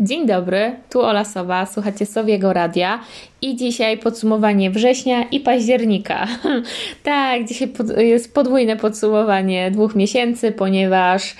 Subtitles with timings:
[0.00, 3.00] Dzień dobry, tu Ola Sowa, słuchacie Sowiego Radia
[3.42, 6.26] i dzisiaj podsumowanie września i października.
[7.02, 11.34] tak, dzisiaj pod, jest podwójne podsumowanie dwóch miesięcy, ponieważ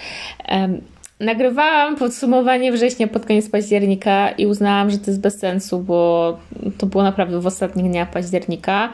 [0.48, 0.80] um,
[1.20, 6.38] nagrywałam podsumowanie września pod koniec października i uznałam, że to jest bez sensu, bo
[6.78, 8.88] to było naprawdę w ostatnich dniach października.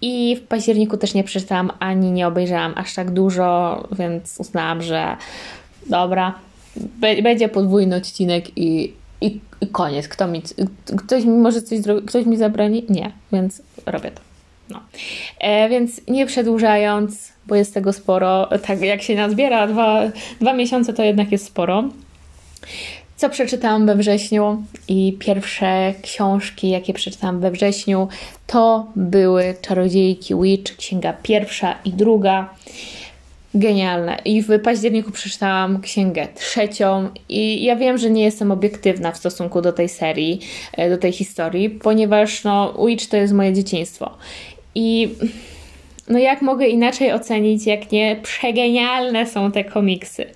[0.00, 5.16] I w październiku też nie przeczytałam ani nie obejrzałam aż tak dużo, więc uznałam, że
[5.86, 6.34] dobra,
[7.22, 10.08] będzie podwójny odcinek i, i, i, koniec.
[10.08, 10.42] Kto mi,
[10.98, 12.84] ktoś mi może coś zrobić, ktoś mi zabroni?
[12.88, 14.20] Nie, więc robię to.
[14.70, 14.80] No.
[15.40, 20.02] E, więc nie przedłużając, bo jest tego sporo, tak jak się nazbiera, dwa,
[20.40, 21.84] dwa miesiące to jednak jest sporo.
[23.16, 28.08] Co przeczytałam we wrześniu i pierwsze książki, jakie przeczytałam we wrześniu,
[28.46, 32.54] to były Czarodziejki Witch, księga pierwsza i druga
[33.58, 34.18] genialne.
[34.24, 39.62] I w październiku przeczytałam księgę trzecią i ja wiem, że nie jestem obiektywna w stosunku
[39.62, 40.40] do tej serii,
[40.72, 44.10] e, do tej historii, ponieważ no, Witch to jest moje dzieciństwo.
[44.74, 45.08] I
[46.08, 50.26] no jak mogę inaczej ocenić, jak nie przegenialne są te komiksy.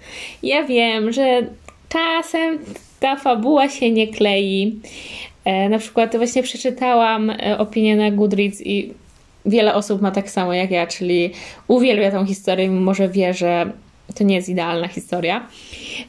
[0.42, 1.42] Ja wiem, że
[1.88, 2.58] czasem
[3.00, 4.80] ta fabuła się nie klei.
[5.44, 8.94] E, na przykład właśnie przeczytałam e, opinię na Goodreads i
[9.46, 11.32] wiele osób ma tak samo jak ja, czyli
[11.68, 13.72] uwielbia tą historię, mimo że wie, że
[14.14, 15.46] to nie jest idealna historia.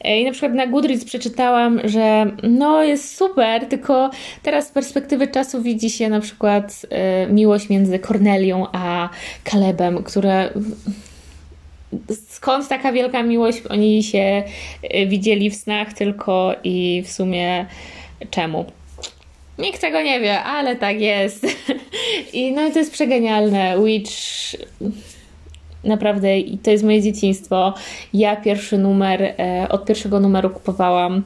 [0.04, 4.10] E, I na przykład na Goodreads przeczytałam, że no jest super, tylko
[4.44, 6.86] teraz z perspektywy czasu widzi się na przykład
[7.30, 9.10] y, miłość między Cornelią a
[9.44, 10.50] Calebem, które
[12.30, 13.62] skąd taka wielka miłość?
[13.70, 14.44] Oni się
[14.84, 17.66] e, widzieli w snach tylko i w sumie
[18.30, 18.66] czemu?
[19.62, 21.48] Nikt tego nie wie, ale tak jest.
[22.34, 23.84] I no to jest przegenialne.
[23.86, 24.12] Witch
[25.84, 26.28] naprawdę
[26.64, 27.74] to jest moje dzieciństwo.
[28.14, 31.24] Ja pierwszy numer, e, od pierwszego numeru kupowałam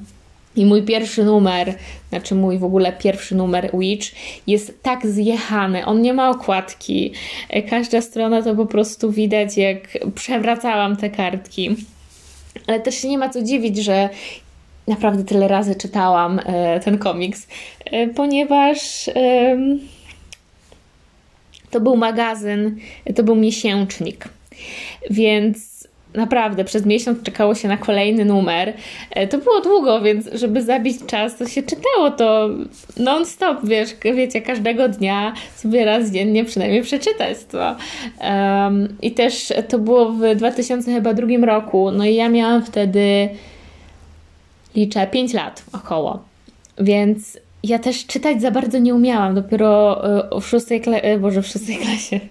[0.56, 1.76] i mój pierwszy numer,
[2.10, 4.08] znaczy mój w ogóle pierwszy numer Witch
[4.48, 5.86] jest tak zjechany.
[5.86, 7.14] On nie ma okładki.
[7.50, 9.78] E, każda strona to po prostu widać, jak
[10.16, 11.76] przewracałam te kartki.
[12.68, 14.10] Ale też się nie ma co dziwić, że
[14.88, 17.48] naprawdę tyle razy czytałam e, ten komiks,
[17.86, 19.10] e, ponieważ
[21.72, 22.78] to był magazyn,
[23.16, 24.26] to był miesięcznik.
[25.10, 28.74] Więc naprawdę przez miesiąc czekało się na kolejny numer.
[29.12, 32.50] E, to było długo, więc żeby zabić czas, to się czytało to
[32.98, 37.76] non-stop, wiesz, wiecie, każdego dnia sobie raz dziennie przynajmniej przeczytać to.
[39.02, 43.30] I też to było w 2002 roku, no i ja miałam wtedy
[44.76, 46.24] liczę 5 lat około.
[46.78, 49.36] Więc ja też czytać za bardzo nie umiałam.
[49.36, 50.04] Dopiero
[50.36, 52.20] e, w szóstej klasie, e, Boże, w szóstej klasie.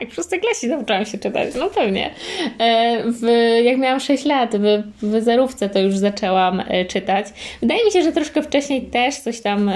[0.00, 2.10] Tak, w szóstej klasie nauczyłam się czytać, no pewnie.
[2.58, 3.22] E, w,
[3.64, 7.26] jak miałam 6 lat, w, w zerówce to już zaczęłam czytać.
[7.60, 9.70] Wydaje mi się, że troszkę wcześniej też coś tam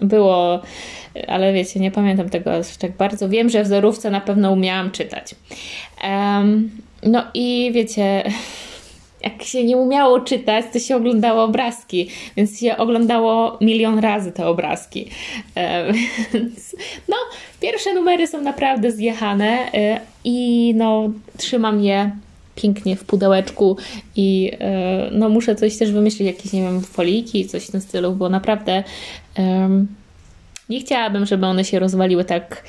[0.00, 0.62] było,
[1.28, 3.28] ale wiecie, nie pamiętam tego aż tak bardzo.
[3.28, 5.34] Wiem, że w zerówce na pewno umiałam czytać.
[7.02, 8.22] No i wiecie
[9.22, 14.46] jak się nie umiało czytać, to się oglądało obrazki, więc się oglądało milion razy te
[14.46, 15.08] obrazki.
[15.56, 15.92] E,
[16.34, 16.76] więc,
[17.08, 17.16] no,
[17.60, 22.10] pierwsze numery są naprawdę zjechane e, i no, trzymam je
[22.54, 23.76] pięknie w pudełeczku
[24.16, 28.12] i e, no, muszę coś też wymyślić, jakieś, nie wiem, foliki, coś w tym stylu,
[28.12, 28.84] bo naprawdę
[30.68, 32.64] nie chciałabym, żeby one się rozwaliły tak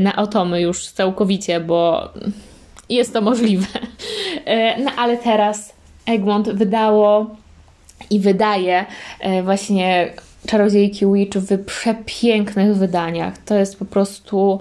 [0.00, 2.08] na atomy już całkowicie, bo
[2.88, 3.66] jest to możliwe.
[4.84, 5.75] No ale teraz
[6.06, 7.36] Egmont wydało
[8.10, 8.86] i wydaje
[9.20, 10.12] e, właśnie
[10.46, 13.38] Czarodziejki Witch w przepięknych wydaniach.
[13.38, 14.60] To jest po prostu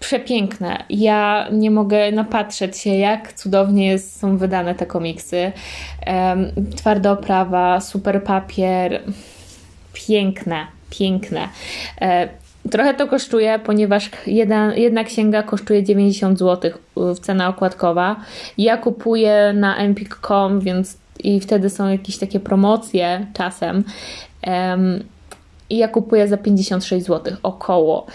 [0.00, 0.84] przepiękne.
[0.90, 5.52] Ja nie mogę napatrzeć się, jak cudownie są wydane te komiksy.
[6.06, 9.02] Um, twarda oprawa, super papier.
[9.92, 11.48] Piękne, piękne.
[12.00, 12.28] E,
[12.70, 18.16] Trochę to kosztuje, ponieważ jedna, jedna księga kosztuje 90 zł w cena okładkowa.
[18.58, 23.84] Ja kupuję na empik.com, więc i wtedy są jakieś takie promocje czasem.
[24.46, 25.04] Um,
[25.70, 28.06] I ja kupuję za 56 zł około.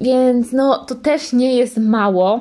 [0.00, 2.40] Więc no to też nie jest mało,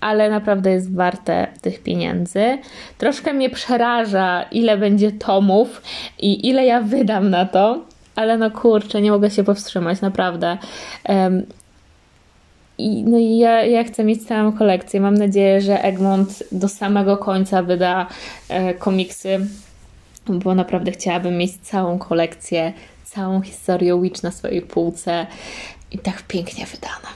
[0.00, 2.58] ale naprawdę jest warte tych pieniędzy.
[2.98, 5.82] Troszkę mnie przeraża, ile będzie tomów
[6.18, 7.80] i ile ja wydam na to,
[8.16, 10.58] ale no kurczę, nie mogę się powstrzymać, naprawdę.
[11.08, 11.46] Um,
[12.78, 15.00] i, no i ja, ja chcę mieć całą kolekcję.
[15.00, 18.06] Mam nadzieję, że Egmont do samego końca wyda
[18.48, 19.46] e, komiksy,
[20.28, 22.72] bo naprawdę chciałabym mieć całą kolekcję,
[23.04, 25.26] całą historię Witch na swojej półce
[25.92, 27.08] i tak pięknie wydana.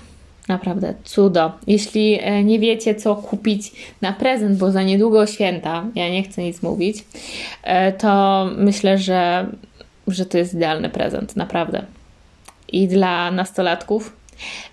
[0.49, 1.53] Naprawdę, cudo.
[1.67, 6.43] Jeśli e, nie wiecie, co kupić na prezent, bo za niedługo święta, ja nie chcę
[6.43, 7.05] nic mówić,
[7.63, 9.47] e, to myślę, że,
[10.15, 11.83] że to jest idealny prezent, naprawdę.
[12.69, 14.19] I dla nastolatków,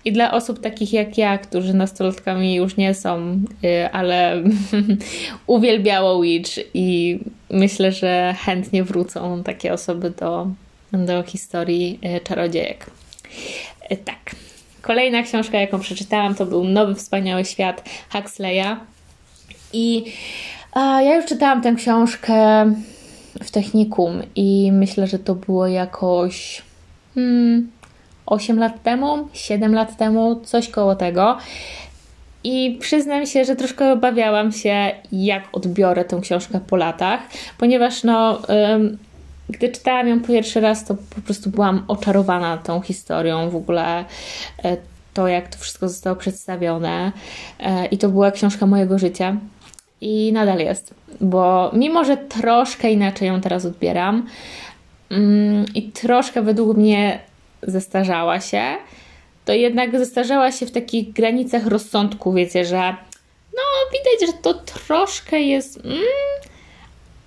[0.04, 4.42] i dla osób takich jak ja, którzy nastolatkami już nie są, y, ale
[5.46, 7.18] uwielbiało Witch i
[7.50, 10.46] myślę, że chętnie wrócą takie osoby do,
[10.92, 12.86] do historii y, czarodziejek.
[13.92, 14.36] Y, tak.
[14.82, 18.76] Kolejna książka, jaką przeczytałam, to był Nowy Wspaniały Świat Huxleya.
[19.72, 20.04] I
[20.72, 22.34] a, ja już czytałam tę książkę
[23.42, 26.62] w technikum i myślę, że to było jakoś
[27.14, 27.70] hmm,
[28.26, 31.38] 8 lat temu, 7 lat temu, coś koło tego.
[32.44, 37.20] I przyznam się, że troszkę obawiałam się, jak odbiorę tę książkę po latach,
[37.58, 38.42] ponieważ no,
[39.48, 44.04] gdy czytałam ją pierwszy raz, to po prostu byłam oczarowana tą historią, w ogóle
[44.64, 44.76] e,
[45.14, 47.12] to, jak to wszystko zostało przedstawione.
[47.60, 49.36] E, I to była książka mojego życia.
[50.00, 54.26] I nadal jest, bo mimo, że troszkę inaczej ją teraz odbieram
[55.10, 57.20] mm, i troszkę według mnie
[57.62, 58.62] zestarzała się,
[59.44, 62.96] to jednak zestarzała się w takich granicach rozsądku, wiecie, że
[63.52, 63.62] no
[63.92, 65.84] widać, że to troszkę jest...
[65.84, 65.98] Mm,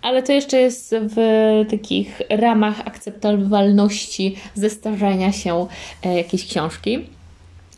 [0.01, 1.15] ale to jeszcze jest w
[1.71, 5.67] takich ramach akceptowalności zestarzenia się
[6.05, 7.07] e, jakiejś książki.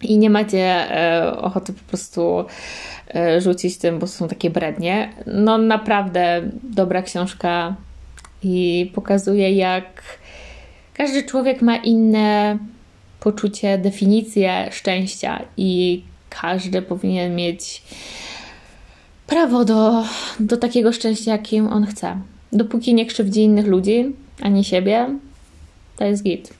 [0.02, 2.46] I nie macie e, ochoty po prostu
[3.16, 5.14] e, rzucić tym, bo są takie brednie.
[5.28, 7.76] No naprawdę dobra książka
[8.44, 10.04] i pokazuje, jak
[10.94, 12.58] każdy człowiek ma inne
[13.20, 17.84] poczucie, definicję szczęścia i każdy powinien mieć
[19.28, 20.04] prawo do,
[20.40, 22.22] do takiego szczęścia, jakim on chce.
[22.54, 25.10] Dopóki nie krzywdzi innych ludzi, ani siebie,
[25.98, 26.54] to jest git.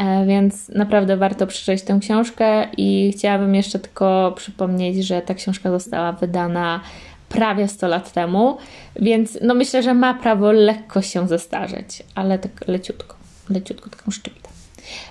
[0.00, 5.70] E, więc naprawdę warto przeczytać tę książkę i chciałabym jeszcze tylko przypomnieć, że ta książka
[5.70, 6.80] została wydana
[7.28, 8.56] prawie 100 lat temu,
[8.96, 13.16] więc no myślę, że ma prawo lekko się zestarzeć, ale tak leciutko,
[13.50, 14.48] leciutko taką szczyptę.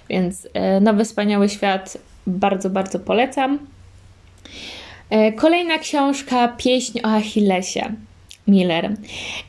[0.10, 1.98] Więc e, Nowy Wspaniały Świat
[2.28, 3.60] bardzo, bardzo polecam.
[5.10, 7.94] E, kolejna książka Pieśń o Achillesie
[8.48, 8.96] Miller.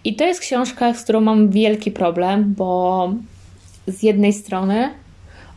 [0.05, 3.13] I to jest książka, z którą mam wielki problem, bo
[3.87, 4.91] z jednej strony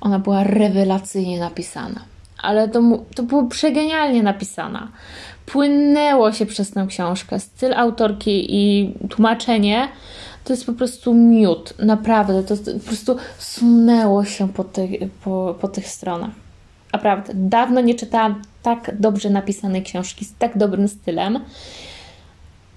[0.04, 2.02] ona była rewelacyjnie napisana,
[2.38, 2.82] ale to,
[3.16, 4.92] to było przegenialnie napisana.
[5.46, 7.40] Płynęło się przez tę książkę.
[7.40, 9.88] Styl autorki i tłumaczenie
[10.44, 11.74] to jest po prostu miód.
[11.80, 14.66] Naprawdę, to po prostu sunęło się po,
[15.24, 16.32] po, po tych stronach.
[16.94, 21.40] Naprawdę, dawno nie czytałam tak dobrze napisanej książki z tak dobrym stylem.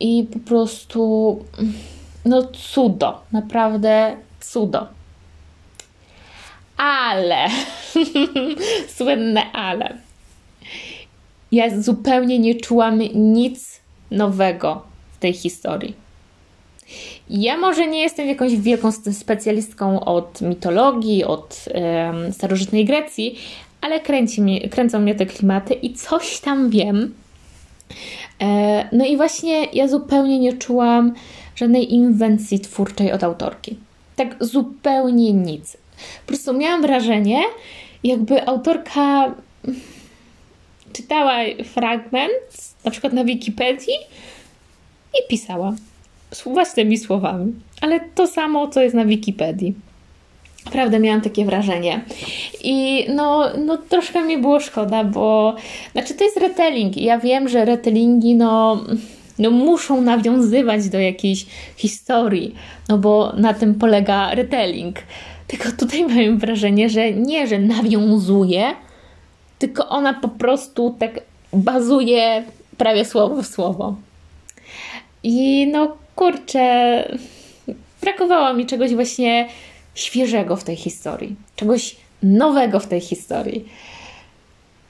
[0.00, 1.44] I po prostu,
[2.24, 4.95] no cudo, naprawdę cudo.
[6.76, 7.48] Ale,
[8.96, 9.98] słynne ale.
[11.52, 13.80] Ja zupełnie nie czułam nic
[14.10, 14.82] nowego
[15.12, 15.94] w tej historii.
[17.30, 21.64] Ja może nie jestem jakąś wielką specjalistką od mitologii, od
[22.32, 23.38] starożytnej Grecji,
[23.80, 27.14] ale kręci mnie, kręcą mnie te klimaty i coś tam wiem.
[28.42, 31.14] E, no i właśnie ja zupełnie nie czułam
[31.56, 33.76] żadnej inwencji twórczej od autorki.
[34.16, 35.76] Tak zupełnie nic.
[36.20, 37.42] Po prostu miałam wrażenie,
[38.04, 39.34] jakby autorka
[40.92, 41.34] czytała
[41.64, 42.32] fragment,
[42.84, 43.96] na przykład na Wikipedii
[45.14, 45.74] i pisała
[46.46, 47.52] własnymi słowami.
[47.80, 49.74] Ale to samo, co jest na Wikipedii.
[50.64, 52.00] Naprawdę miałam takie wrażenie.
[52.64, 55.56] I no, no troszkę mi było szkoda, bo
[55.92, 56.96] znaczy to jest retelling.
[56.96, 58.84] Ja wiem, że retellingi no,
[59.38, 62.54] no muszą nawiązywać do jakiejś historii,
[62.88, 64.96] no bo na tym polega retelling.
[65.46, 68.74] Tylko tutaj mam wrażenie, że nie, że nawiązuje,
[69.58, 71.20] tylko ona po prostu tak
[71.52, 72.44] bazuje
[72.76, 73.94] prawie słowo w słowo.
[75.22, 77.18] I no kurczę,
[78.02, 79.48] brakowało mi czegoś właśnie
[79.94, 83.68] świeżego w tej historii, czegoś nowego w tej historii.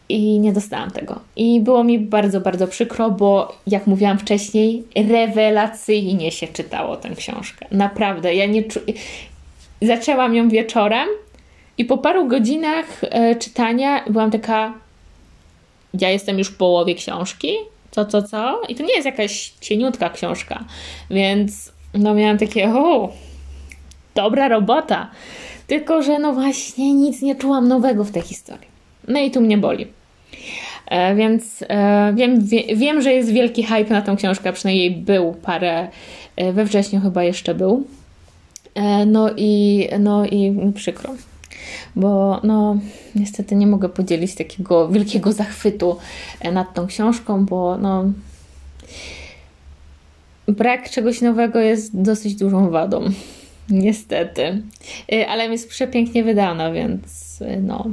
[0.08, 1.20] I nie dostałam tego.
[1.36, 7.66] I było mi bardzo, bardzo przykro, bo jak mówiłam wcześniej, rewelacyjnie się czytało tę książkę.
[7.70, 8.34] Naprawdę.
[8.34, 8.80] Ja nie czu...
[9.82, 11.08] Zaczęłam ją wieczorem
[11.78, 14.74] i po paru godzinach e, czytania byłam taka.
[16.00, 17.52] Ja jestem już w połowie książki,
[17.90, 18.60] co, co, co.
[18.68, 20.64] I to nie jest jakaś cieniutka książka,
[21.10, 23.12] więc no miałam takie, o,
[24.14, 25.10] dobra robota.
[25.66, 28.68] Tylko, że no właśnie nic nie czułam nowego w tej historii.
[29.08, 29.86] No i tu mnie boli.
[30.86, 35.34] E, więc e, wiem, wie, wiem, że jest wielki hype na tą książkę, przynajmniej był
[35.42, 35.88] parę,
[36.36, 37.86] e, we wrześniu chyba jeszcze był.
[38.76, 41.14] E, no i, no i przykro.
[41.96, 42.76] bo no
[43.14, 45.96] niestety nie mogę podzielić takiego wielkiego zachwytu
[46.52, 48.04] nad tą książką, bo no
[50.48, 53.04] brak czegoś nowego jest dosyć dużą wadą.
[53.70, 54.62] Niestety.
[55.12, 57.86] Y, ale jest przepięknie wydana, więc no.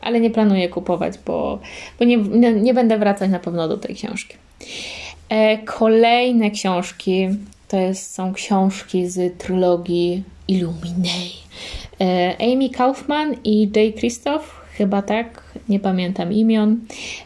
[0.00, 1.58] Ale nie planuję kupować, bo,
[1.98, 2.16] bo nie,
[2.52, 4.36] nie, będę wracać na pewno do tej książki.
[5.28, 7.28] E, kolejne książki
[7.68, 11.44] to jest, są książki z trylogii Illuminate.
[12.00, 16.80] E, Amy Kaufman i Jay Christoph, chyba tak, nie pamiętam imion.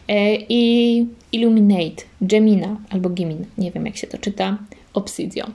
[0.07, 4.57] E, I Illuminate, Gemina albo Gimin, nie wiem jak się to czyta,
[4.93, 5.51] Obsidian.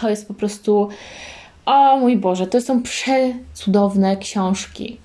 [0.00, 0.88] To jest po prostu,
[1.66, 4.96] o mój Boże, to są przecudowne książki.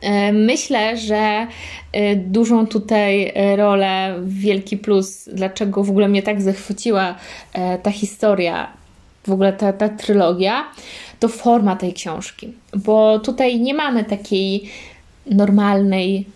[0.00, 1.46] E, myślę, że
[1.92, 7.14] e, dużą tutaj rolę, wielki plus, dlaczego w ogóle mnie tak zachwyciła
[7.52, 8.68] e, ta historia,
[9.26, 10.64] w ogóle ta, ta trylogia,
[11.20, 12.52] to forma tej książki.
[12.76, 14.70] Bo tutaj nie mamy takiej
[15.26, 16.26] normalnej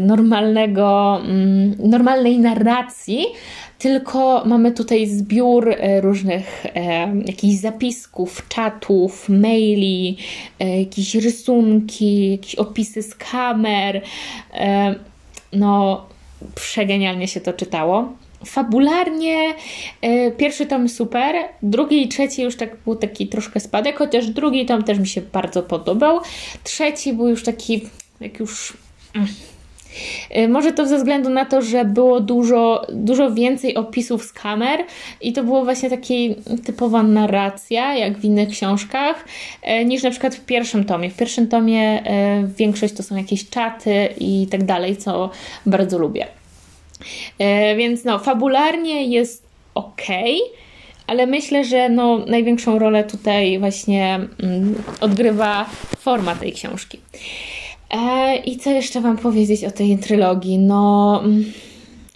[0.00, 3.26] normalnego, mm, normalnej narracji,
[3.82, 10.16] tylko mamy tutaj zbiór y, różnych e, jakichś zapisków, czatów, maili,
[10.60, 14.02] e, jakieś rysunki, jakieś opisy z kamer.
[14.54, 14.94] E,
[15.52, 16.06] no,
[16.54, 18.12] przegenialnie się to czytało.
[18.46, 19.54] Fabularnie
[20.02, 24.66] e, pierwszy tom super, drugi i trzeci już tak był taki troszkę spadek, chociaż drugi
[24.66, 26.20] tom też mi się bardzo podobał.
[26.64, 27.82] Trzeci był już taki,
[28.20, 28.72] jak już.
[30.36, 34.80] Y, może to ze względu na to, że było dużo, dużo więcej opisów z kamer
[35.20, 36.02] i to było właśnie taka
[36.64, 39.24] typowa narracja, jak w innych książkach,
[39.80, 41.10] y, niż na przykład w pierwszym tomie.
[41.10, 45.30] W pierwszym tomie y, większość to są jakieś czaty i tak dalej, co
[45.66, 46.26] bardzo lubię.
[47.76, 50.02] Więc no, fabularnie jest ok,
[51.06, 55.66] ale myślę, że no, największą rolę tutaj właśnie mm, odgrywa
[55.98, 57.00] forma tej książki.
[57.92, 60.58] E, I co jeszcze Wam powiedzieć o tej trylogii?
[60.58, 61.52] No, mm,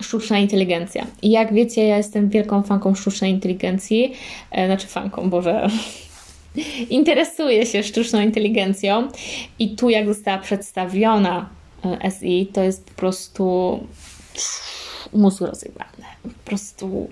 [0.03, 1.07] sztuczna inteligencja.
[1.23, 4.13] Jak wiecie, ja jestem wielką fanką sztucznej inteligencji.
[4.51, 5.69] E, znaczy fanką, Boże.
[6.91, 9.09] Interesuję się sztuczną inteligencją
[9.59, 11.49] i tu jak została przedstawiona
[11.85, 13.79] e, SI, to jest po prostu
[15.13, 16.05] mózg rozjebany.
[16.23, 17.09] Po prostu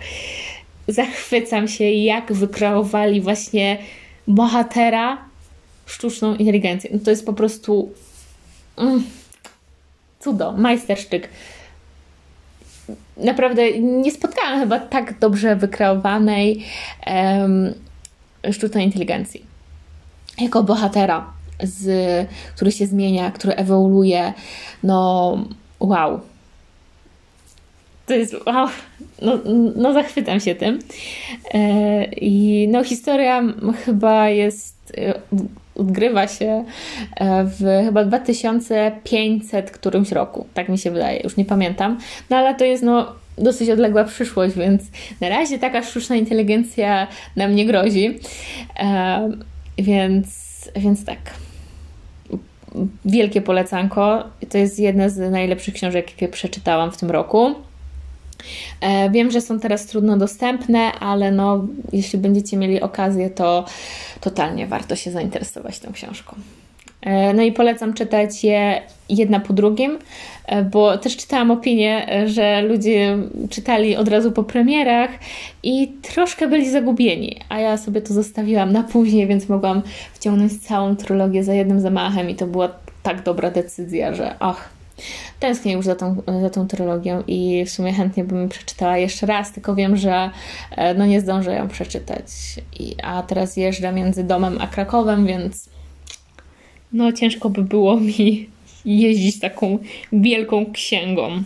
[0.88, 3.78] zachwycam się, jak wykreowali właśnie
[4.26, 5.18] bohatera
[5.86, 6.90] sztuczną inteligencję.
[6.92, 7.92] No to jest po prostu
[8.76, 9.04] Mm.
[10.20, 11.28] Cudo, majstersztyk.
[13.16, 16.64] Naprawdę nie spotkałam chyba tak dobrze wykreowanej
[17.06, 17.74] um,
[18.52, 19.44] sztucznej inteligencji.
[20.40, 21.86] Jako bohatera, z,
[22.56, 24.32] który się zmienia, który ewoluuje.
[24.82, 25.38] No,
[25.80, 26.20] wow.
[28.06, 28.68] To jest, wow,
[29.22, 29.38] no,
[29.76, 30.78] no zachwycam się tym.
[31.54, 33.42] E, I no historia
[33.84, 34.92] chyba jest
[35.76, 36.64] odgrywa się
[37.16, 41.98] e, w chyba 2500 którymś roku, tak mi się wydaje, już nie pamiętam,
[42.30, 44.82] no ale to jest no dosyć odległa przyszłość, więc
[45.20, 48.18] na razie taka sztuczna inteligencja nam nie grozi,
[48.80, 49.30] e,
[49.78, 50.28] więc,
[50.76, 51.18] więc tak.
[53.04, 54.24] Wielkie polecanko.
[54.48, 57.54] To jest jedna z najlepszych książek, jakie przeczytałam w tym roku.
[58.80, 63.64] E, wiem, że są teraz trudno dostępne, ale no, jeśli będziecie mieli okazję, to
[64.20, 66.36] totalnie warto się zainteresować tą książką.
[67.04, 69.98] E, no i polecam czytać je jedna po drugim,
[70.46, 73.18] e, bo też czytałam opinię, że ludzie
[73.50, 75.10] czytali od razu po premierach
[75.62, 79.82] i troszkę byli zagubieni, a ja sobie to zostawiłam na później, więc mogłam
[80.14, 82.68] wciągnąć całą trylogię za jednym zamachem i to była
[83.02, 84.73] tak dobra decyzja, że ach,
[85.40, 89.52] Tęsknię już za tą, za tą trylogią i w sumie chętnie bym przeczytała jeszcze raz,
[89.52, 90.30] tylko wiem, że
[90.70, 92.26] e, no nie zdążę ją przeczytać.
[92.80, 95.68] I, a teraz jeżdżę między domem a Krakowem, więc
[96.92, 98.48] no ciężko by było mi
[98.84, 99.78] jeździć taką
[100.12, 101.42] wielką księgą.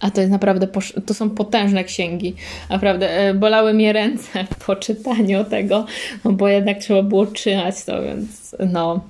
[0.00, 0.68] A to jest naprawdę,
[1.06, 2.34] to są potężne księgi.
[2.70, 5.86] Naprawdę e, bolały mnie ręce po czytaniu tego,
[6.24, 9.00] no bo jednak trzeba było trzymać to, więc no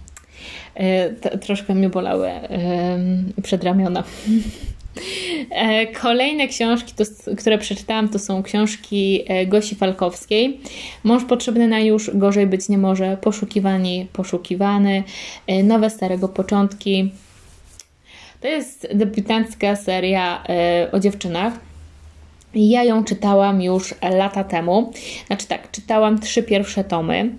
[1.40, 2.30] troszkę mnie bolały
[3.42, 4.04] przedramiona.
[5.50, 7.04] E, kolejne książki, to,
[7.36, 10.60] które przeczytałam, to są książki e, Gosi Falkowskiej.
[11.04, 15.02] Mąż potrzebny na już, gorzej być nie może, poszukiwani, poszukiwany,
[15.64, 17.12] nowe starego początki.
[18.40, 20.44] To jest debiutancka seria
[20.92, 21.52] o dziewczynach.
[22.54, 24.92] Ja ją czytałam już lata temu.
[25.26, 27.30] Znaczy tak, czytałam trzy pierwsze tomy.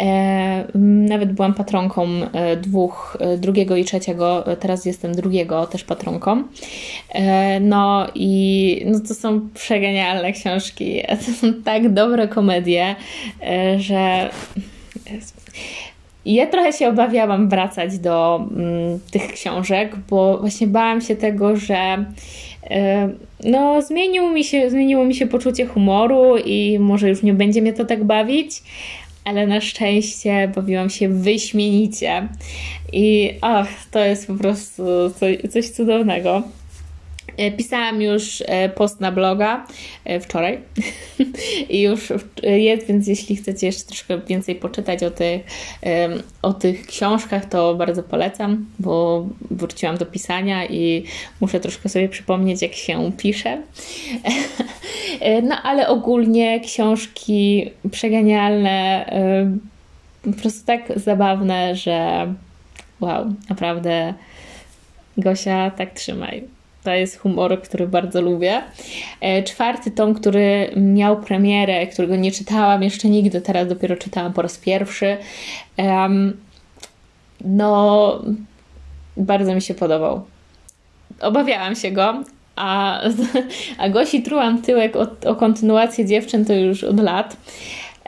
[0.00, 0.64] E,
[1.08, 4.44] nawet byłam patronką e, dwóch, e, drugiego i trzeciego.
[4.60, 6.42] Teraz jestem drugiego też patronką.
[7.10, 11.02] E, no i no to są przegenialne książki.
[11.26, 12.96] To są tak dobre komedie,
[13.42, 14.30] e, że
[16.24, 22.04] ja trochę się obawiałam wracać do mm, tych książek, bo właśnie bałam się tego, że
[23.44, 27.72] no, zmieniło mi, się, zmieniło mi się poczucie humoru i może już nie będzie mnie
[27.72, 28.62] to tak bawić,
[29.24, 32.28] ale na szczęście bawiłam się wyśmienicie.
[32.92, 34.82] I ach, to jest po prostu
[35.20, 36.42] coś, coś cudownego.
[37.36, 39.66] E, pisałam już e, post na bloga
[40.04, 40.58] e, wczoraj
[41.68, 42.12] i już
[42.42, 45.42] jest, więc jeśli chcecie jeszcze troszkę więcej poczytać o tych,
[46.42, 51.04] o tych książkach, to bardzo polecam, bo wróciłam do pisania i
[51.40, 53.62] muszę troszkę sobie przypomnieć, jak się pisze.
[55.42, 59.06] No ale ogólnie książki przeganialne,
[60.24, 62.26] po prostu tak zabawne, że
[63.00, 64.14] wow, naprawdę
[65.16, 66.44] Gosia, tak trzymaj.
[66.84, 68.62] To jest humor, który bardzo lubię.
[69.20, 74.42] E, czwarty tom, który miał premierę, którego nie czytałam jeszcze nigdy, teraz dopiero czytałam po
[74.42, 75.16] raz pierwszy.
[77.44, 78.22] No,
[79.16, 80.22] bardzo mi się podobał.
[81.20, 82.24] Obawiałam się go,
[82.56, 83.00] a,
[83.78, 87.36] a Gosi trułam tyłek o, o kontynuację dziewczyn to już od lat.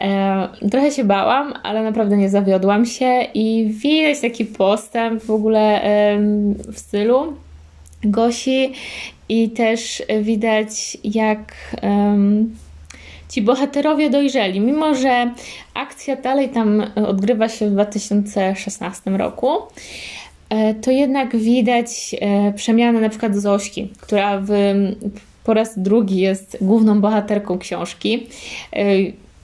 [0.01, 5.83] E, trochę się bałam, ale naprawdę nie zawiodłam się i widać taki postęp w ogóle
[5.83, 6.19] e,
[6.73, 7.37] w stylu.
[8.05, 8.73] Gosi
[9.29, 12.57] i też widać jak um,
[13.29, 14.61] ci bohaterowie dojrzeli.
[14.61, 15.31] Mimo, że
[15.75, 19.49] akcja dalej tam odgrywa się w 2016 roku,
[20.49, 24.51] e, to jednak widać e, przemianę na przykład Zośki, która w,
[25.45, 28.27] po raz drugi jest główną bohaterką książki.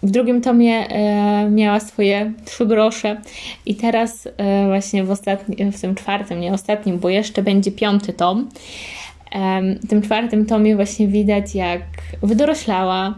[0.02, 3.20] W drugim tomie e, miała swoje trzy grosze
[3.66, 8.12] i teraz e, właśnie w, ostatnim, w tym czwartym, nie ostatnim, bo jeszcze będzie piąty
[8.12, 8.48] tom.
[9.82, 11.82] W tym czwartym tomie właśnie widać, jak
[12.22, 13.14] wydoroślała,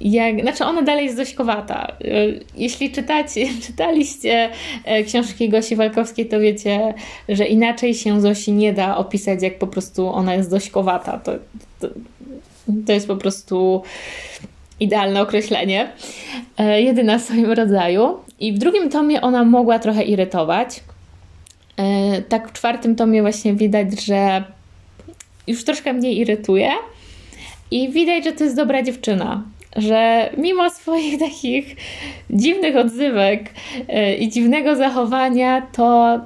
[0.00, 1.86] jak, znaczy ona dalej jest dośkowata.
[1.86, 2.14] E,
[2.56, 4.50] jeśli czytacie, czytaliście
[5.06, 6.94] książki Gosi Walkowskiej, to wiecie,
[7.28, 11.18] że inaczej się Zosi nie da opisać, jak po prostu ona jest dośkowata.
[11.18, 11.32] To,
[11.80, 11.88] to,
[12.86, 13.82] to jest po prostu
[14.80, 15.88] idealne określenie,
[16.58, 18.16] e, jedyna w swoim rodzaju.
[18.40, 20.80] I w drugim tomie ona mogła trochę irytować.
[21.76, 24.44] E, tak w czwartym tomie właśnie widać, że
[25.46, 26.70] już troszkę mnie irytuje
[27.70, 29.42] i widać, że to jest dobra dziewczyna.
[29.76, 31.76] Że mimo swoich takich
[32.30, 33.50] dziwnych odzywek
[33.88, 36.20] e, i dziwnego zachowania, to,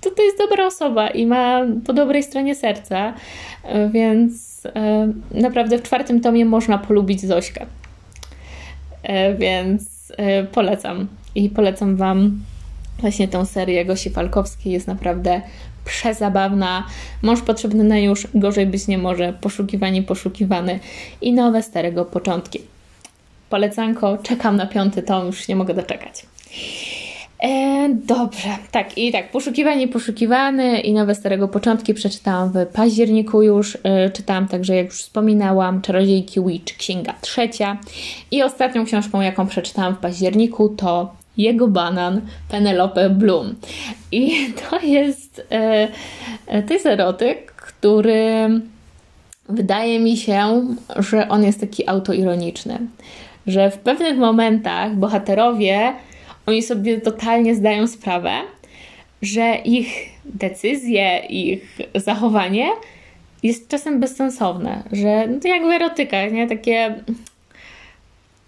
[0.00, 3.14] to to jest dobra osoba i ma po dobrej stronie serca,
[3.90, 4.62] więc
[5.30, 7.66] naprawdę w czwartym tomie można polubić Zośkę.
[9.04, 11.08] E, więc e, polecam.
[11.34, 12.42] I polecam Wam
[12.98, 14.72] właśnie tą serię Gosi Falkowskiej.
[14.72, 15.42] Jest naprawdę
[15.84, 16.86] przezabawna.
[17.22, 19.32] Mąż potrzebny na już, gorzej być nie może.
[19.32, 20.80] Poszukiwani, poszukiwany
[21.20, 22.58] i nowe starego początki.
[23.50, 26.26] Polecanko, czekam na piąty tom, już nie mogę doczekać.
[27.44, 33.78] E, dobrze, tak i tak, poszukiwanie, poszukiwany i nowe starego początki przeczytałam w październiku już.
[33.82, 37.78] E, czytałam także, jak już wspominałam, Czarodziejki Witch, księga trzecia.
[38.30, 43.54] I ostatnią książką, jaką przeczytałam w październiku, to jego banan Penelope Bloom.
[44.12, 44.32] I
[44.70, 45.88] to jest, e,
[46.46, 48.48] e to jest erotyk, który
[49.48, 52.78] wydaje mi się, że on jest taki autoironiczny.
[53.46, 55.92] Że w pewnych momentach bohaterowie
[56.46, 58.30] oni sobie totalnie zdają sprawę,
[59.22, 59.88] że ich
[60.24, 62.68] decyzje, ich zachowanie
[63.42, 66.46] jest czasem bezsensowne, że no to jak w erotykach, nie?
[66.46, 66.94] Takie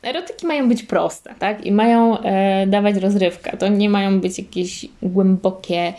[0.02, 1.66] erotyki mają być proste, tak?
[1.66, 3.56] I mają e, dawać rozrywkę.
[3.56, 5.92] To nie mają być jakieś głębokie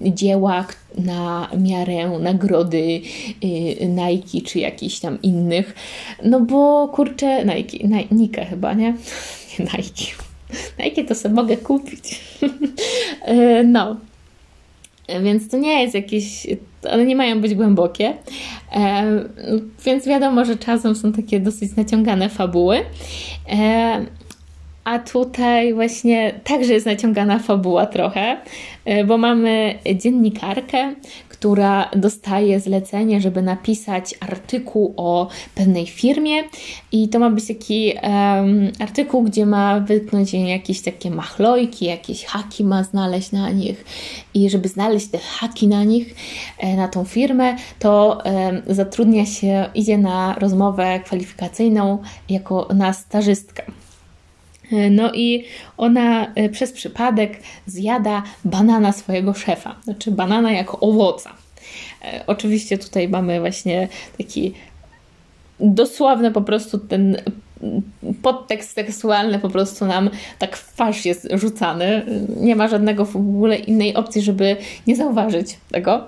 [0.00, 0.66] dzieła
[0.98, 3.00] na miarę nagrody
[3.44, 5.74] y, Nike czy jakichś tam innych.
[6.24, 8.94] No bo kurczę, Nike, Nike chyba, nie?
[9.58, 10.31] Nie Nike.
[10.78, 12.20] Na jakie to sobie mogę kupić?
[13.24, 13.96] E, no.
[15.22, 16.46] Więc to nie jest jakieś,
[16.90, 18.14] one nie mają być głębokie,
[18.72, 19.04] e,
[19.84, 22.80] więc wiadomo, że czasem są takie dosyć naciągane fabuły.
[23.48, 24.06] E,
[24.84, 28.36] a tutaj właśnie także jest naciągana fabuła trochę,
[29.06, 30.94] bo mamy dziennikarkę,
[31.42, 36.42] która dostaje zlecenie, żeby napisać artykuł o pewnej firmie
[36.92, 42.64] i to ma być taki um, artykuł, gdzie ma wytknąć jakieś takie machlojki, jakieś haki
[42.64, 43.84] ma znaleźć na nich
[44.34, 46.14] i żeby znaleźć te haki na nich,
[46.58, 53.62] e, na tą firmę, to um, zatrudnia się, idzie na rozmowę kwalifikacyjną jako na stażystkę.
[54.72, 55.44] E, no i
[55.76, 61.30] ona e, przez przypadek zjada banana swojego szefa, znaczy banana jako owoca.
[62.02, 64.54] E, oczywiście tutaj mamy właśnie taki
[65.60, 67.16] dosłowny po prostu ten
[68.22, 72.02] podtekst seksualny po prostu nam tak w twarz jest rzucany.
[72.40, 76.06] Nie ma żadnego w ogóle innej opcji, żeby nie zauważyć tego.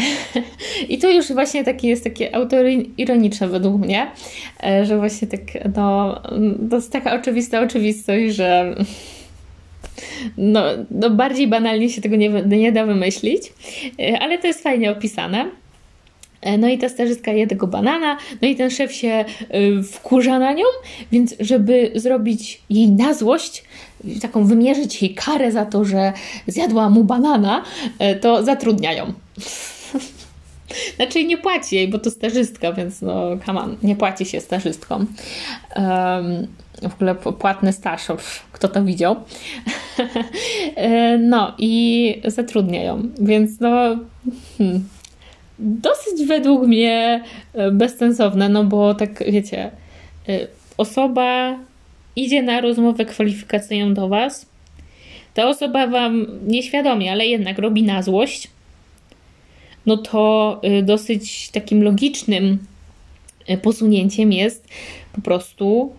[0.88, 4.10] I to już właśnie takie jest takie autoironiczne według mnie,
[4.64, 5.40] e, że właśnie tak,
[5.76, 6.20] no,
[6.70, 8.74] to jest taka oczywista oczywistość, że
[10.36, 13.42] no, no bardziej banalnie się tego nie, nie da wymyślić,
[14.00, 15.50] e, ale to jest fajnie opisane.
[16.46, 19.24] E, no i ta starzystka je tego banana, no i ten szef się
[19.92, 20.64] wkurza na nią,
[21.12, 23.64] więc żeby zrobić jej na złość,
[24.22, 26.12] taką wymierzyć jej karę za to, że
[26.46, 27.64] zjadła mu banana,
[28.20, 29.12] to zatrudniają.
[30.96, 35.06] Znaczy nie płaci jej, bo to stażystka, więc no come on, nie płaci się stażystkom.
[35.76, 36.46] Um,
[36.90, 38.06] w ogóle płatny staż,
[38.52, 39.16] kto to widział.
[40.76, 43.96] E, no i zatrudniają, więc no
[44.58, 44.88] hmm,
[45.58, 49.70] dosyć według mnie e, bezsensowne, no bo tak wiecie,
[50.28, 51.58] e, osoba
[52.16, 54.46] idzie na rozmowę kwalifikacyjną do Was,
[55.34, 58.48] ta osoba Wam nieświadomie, ale jednak robi na złość,
[59.86, 62.58] no to y, dosyć takim logicznym
[63.62, 64.68] posunięciem jest
[65.12, 65.92] po prostu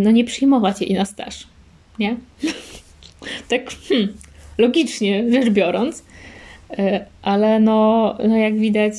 [0.00, 1.46] no nie przyjmować jej na staż,
[1.98, 2.16] nie?
[3.50, 4.16] tak hmm,
[4.58, 6.04] logicznie rzecz biorąc,
[7.22, 8.94] ale no, no jak widać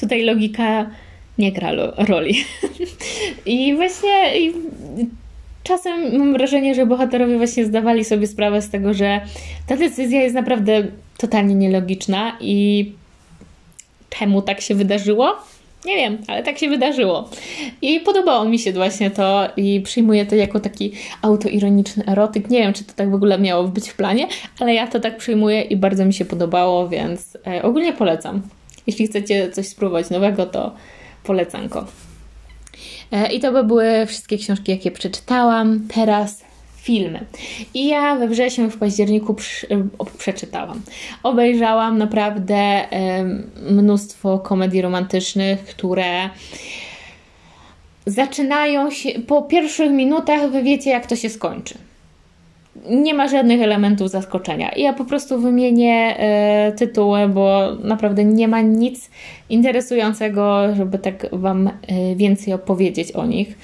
[0.00, 0.90] tutaj logika
[1.38, 2.44] nie gra roli.
[3.46, 4.52] I właśnie i
[5.62, 9.20] czasem mam wrażenie, że bohaterowie właśnie zdawali sobie sprawę z tego, że
[9.66, 10.86] ta decyzja jest naprawdę
[11.18, 12.92] totalnie nielogiczna i
[14.10, 15.36] czemu tak się wydarzyło?
[15.86, 17.30] Nie wiem, ale tak się wydarzyło.
[17.82, 22.50] I podobało mi się właśnie to i przyjmuję to jako taki autoironiczny erotyk.
[22.50, 24.28] Nie wiem, czy to tak w ogóle miało być w planie,
[24.60, 28.42] ale ja to tak przyjmuję i bardzo mi się podobało, więc e, ogólnie polecam.
[28.86, 30.74] Jeśli chcecie coś spróbować nowego, to
[31.24, 31.86] polecanko.
[33.12, 35.88] E, I to by były wszystkie książki, jakie przeczytałam.
[35.94, 36.45] Teraz
[36.86, 37.20] filmy.
[37.74, 39.36] I ja we wrześniu, w październiku
[40.18, 40.80] przeczytałam.
[41.22, 42.84] Obejrzałam naprawdę
[43.70, 46.30] mnóstwo komedii romantycznych, które
[48.06, 51.74] zaczynają się po pierwszych minutach, wy wiecie, jak to się skończy
[52.90, 54.70] nie ma żadnych elementów zaskoczenia.
[54.76, 59.10] Ja po prostu wymienię e, tytuły, bo naprawdę nie ma nic
[59.50, 61.72] interesującego, żeby tak Wam e,
[62.16, 63.58] więcej opowiedzieć o nich.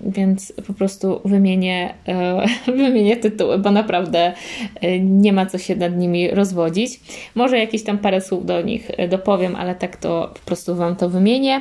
[0.00, 2.46] Więc po prostu wymienię, e,
[2.82, 4.32] wymienię tytuły, bo naprawdę
[4.80, 7.00] e, nie ma co się nad nimi rozwodzić.
[7.34, 10.96] Może jakieś tam parę słów do nich e, dopowiem, ale tak to po prostu Wam
[10.96, 11.60] to wymienię.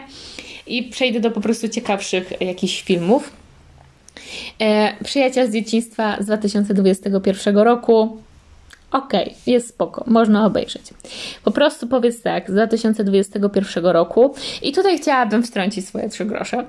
[0.68, 3.34] I przejdę do po prostu ciekawszych jakichś filmów.
[5.04, 8.18] Przyjaciel z dzieciństwa z 2021 roku.
[8.92, 10.94] Okej, okay, jest spoko, można obejrzeć.
[11.44, 16.66] Po prostu powiedz tak, z 2021 roku i tutaj chciałabym wtrącić swoje trzy grosze,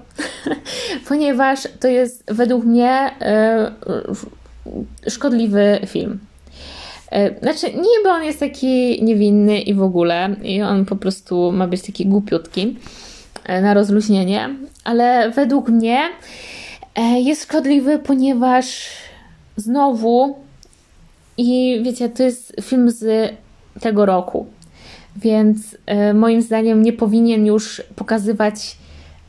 [1.08, 3.70] ponieważ to jest według mnie e,
[5.08, 6.18] szkodliwy film.
[7.10, 11.66] E, znaczy, niby on jest taki niewinny i w ogóle, i on po prostu ma
[11.66, 12.76] być taki głupiutki
[13.44, 14.48] e, na rozluźnienie,
[14.84, 16.00] ale według mnie
[17.16, 18.88] jest szkodliwy, ponieważ
[19.56, 20.47] znowu
[21.38, 23.32] i wiecie, to jest film z
[23.80, 24.46] tego roku,
[25.16, 28.76] więc e, moim zdaniem nie powinien już pokazywać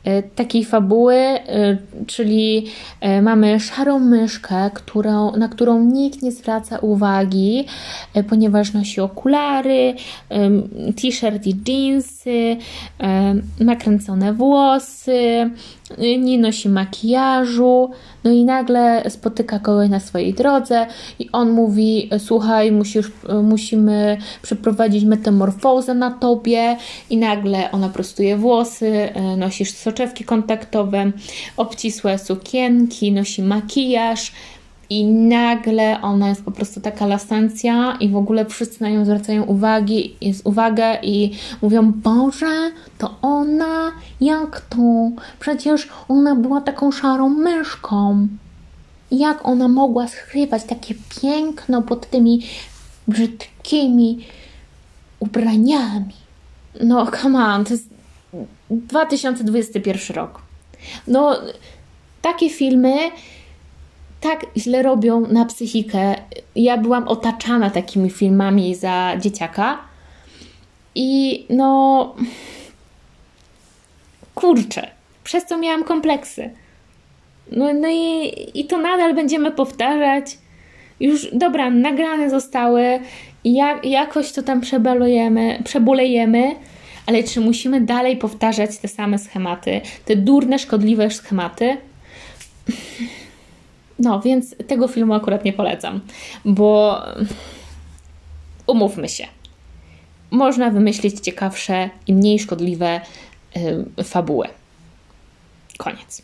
[0.04, 2.66] E, takiej fabuły, e, czyli
[3.22, 7.64] mamy szarą myszkę, którą, na którą nikt nie zwraca uwagi,
[8.28, 9.94] ponieważ nosi okulary,
[11.02, 11.54] t-shirt i
[12.26, 12.56] jeansy,
[13.60, 15.50] nakręcone włosy,
[16.18, 17.90] nie nosi makijażu,
[18.24, 20.86] no i nagle spotyka kogoś na swojej drodze
[21.18, 23.10] i on mówi: Słuchaj, musisz,
[23.42, 26.76] musimy przeprowadzić metamorfozę na tobie,
[27.10, 31.12] i nagle ona prostuje włosy, nosisz soczewki kontaktowe,
[31.56, 34.32] obcisłe sukienki, nosi makijaż.
[34.90, 39.42] I nagle ona jest po prostu taka lasencja i w ogóle wszyscy na nią zwracają
[39.42, 43.92] uwagi, jest uwagę i mówią, Boże, to ona?
[44.20, 45.10] Jak to?
[45.40, 48.28] Przecież ona była taką szarą myszką.
[49.10, 52.42] Jak ona mogła skrywać takie piękno pod tymi
[53.08, 54.26] brzydkimi
[55.20, 56.14] ubraniami?
[56.80, 57.88] No, come on, to jest
[58.70, 60.42] 2021 rok.
[61.06, 61.36] No,
[62.22, 62.96] takie filmy
[64.20, 66.14] tak źle robią na psychikę.
[66.56, 69.78] Ja byłam otaczana takimi filmami za dzieciaka
[70.94, 72.14] i no
[74.34, 74.90] kurczę,
[75.24, 76.50] przez to miałam kompleksy.
[77.52, 80.38] No, no i, i to nadal będziemy powtarzać.
[81.00, 83.00] Już dobra, nagrane zostały,
[83.44, 86.54] jak, jakoś to tam przebalujemy, przebolejemy,
[87.06, 91.76] ale czy musimy dalej powtarzać te same schematy, te durne, szkodliwe schematy?
[94.00, 96.00] No, więc tego filmu akurat nie polecam,
[96.44, 96.98] bo
[98.66, 99.26] umówmy się.
[100.30, 103.00] Można wymyślić ciekawsze i mniej szkodliwe
[103.98, 104.46] y, fabuły.
[105.78, 106.22] Koniec.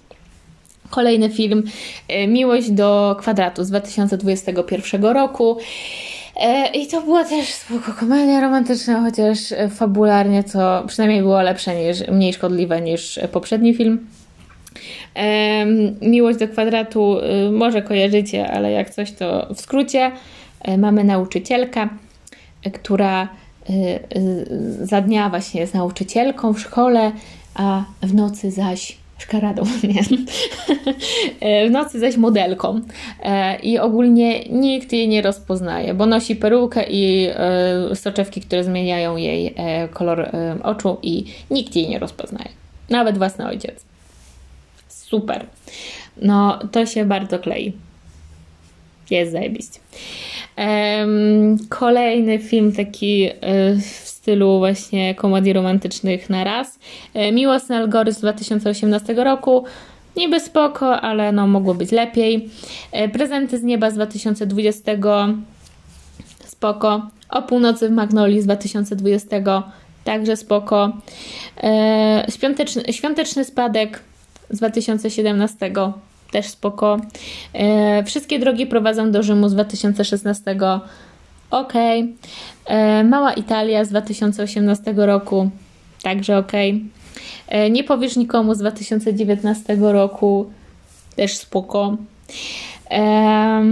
[0.91, 1.63] Kolejny film
[2.11, 5.59] y, Miłość do kwadratu z 2021 roku.
[6.37, 9.39] Y, I to była też spoko komedia romantyczna, chociaż
[9.71, 14.07] fabularnie to przynajmniej było lepsze niż, mniej szkodliwe niż poprzedni film.
[16.03, 20.13] Miłość do kwadratu y, może kojarzycie, ale jak coś to w skrócie.
[20.63, 21.89] E, mamy nauczycielkę,
[22.73, 23.29] która
[23.71, 24.01] y,
[24.83, 27.13] za dnia właśnie jest nauczycielką w szkole,
[27.55, 29.63] a w nocy zaś szkaradą,
[29.95, 30.03] nie.
[31.41, 32.81] E, w nocy zaś modelką.
[33.23, 37.29] E, I ogólnie nikt jej nie rozpoznaje, bo nosi perukę i
[37.95, 39.55] soczewki, które zmieniają jej
[39.93, 40.31] kolor
[40.63, 42.49] oczu i nikt jej nie rozpoznaje.
[42.91, 43.85] Nawet własny ojciec
[45.11, 45.47] super.
[46.23, 47.73] No, to się bardzo klei.
[49.11, 49.81] Jest zajebiście.
[50.59, 53.33] Um, kolejny film taki y,
[53.81, 56.79] w stylu właśnie komedii romantycznych na raz.
[57.15, 59.65] E, Miłosny algorytm z 2018 roku.
[60.17, 62.51] Niby spoko, ale no mogło być lepiej.
[62.93, 64.93] E, Prezenty z nieba z 2020
[66.45, 67.07] spoko.
[67.31, 69.37] O północy w Magnolii z 2020
[70.05, 70.93] także spoko.
[71.63, 74.01] E, świąteczny, świąteczny spadek
[74.51, 75.73] z 2017
[76.33, 77.01] też spoko.
[77.55, 80.57] E, wszystkie drogi prowadzą do Rzymu z 2016.
[81.51, 81.73] Ok.
[82.67, 85.51] E, Mała Italia z 2018 roku.
[86.03, 86.53] Także ok.
[87.49, 90.51] E, nie powiesz nikomu z 2019 roku.
[91.17, 91.97] Też spoko.
[92.91, 93.63] E,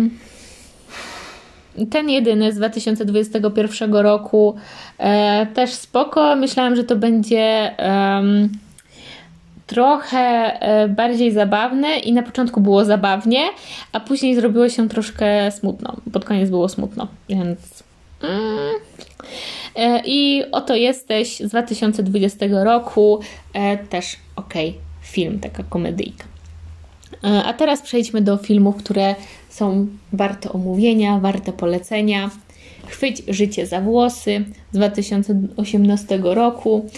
[1.91, 4.55] ten jedyny z 2021 roku
[4.99, 6.37] e, też spoko.
[6.37, 7.75] Myślałam, że to będzie
[9.67, 13.41] trochę e, bardziej zabawne i na początku było zabawnie,
[13.93, 15.97] a później zrobiło się troszkę smutno.
[16.13, 17.85] Pod koniec było smutno, więc.
[18.23, 18.75] Mm.
[19.77, 23.21] E, I oto jesteś z 2020 roku.
[23.53, 24.55] E, też ok,
[25.03, 26.25] film, taka komedyjka.
[27.45, 29.15] A teraz przejdźmy do filmów, które
[29.49, 32.31] są warte omówienia, warte polecenia.
[32.87, 36.91] Chwyć życie za włosy z 2018 roku.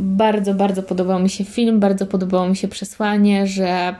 [0.00, 3.94] Bardzo, bardzo podobał mi się film, bardzo podobało mi się przesłanie, że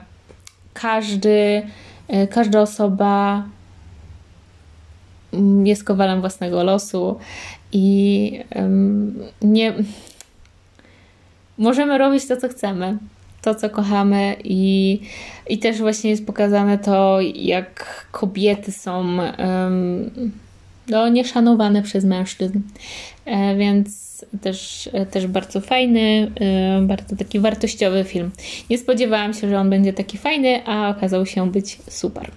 [0.73, 1.61] każdy,
[2.07, 3.43] e, każda osoba
[5.33, 7.17] mm, jest kowalem własnego losu
[7.71, 8.39] i
[9.41, 9.73] nie
[11.57, 12.97] możemy robić to, co chcemy,
[13.41, 14.99] to, co kochamy i,
[15.49, 19.17] i też właśnie jest pokazane to, jak kobiety są
[20.87, 22.59] no, nieszanowane przez mężczyzn,
[23.25, 24.10] e, więc
[24.41, 26.31] też, też bardzo fajny,
[26.81, 28.31] y, bardzo taki wartościowy film.
[28.69, 32.31] Nie spodziewałam się, że on będzie taki fajny, a okazał się być super.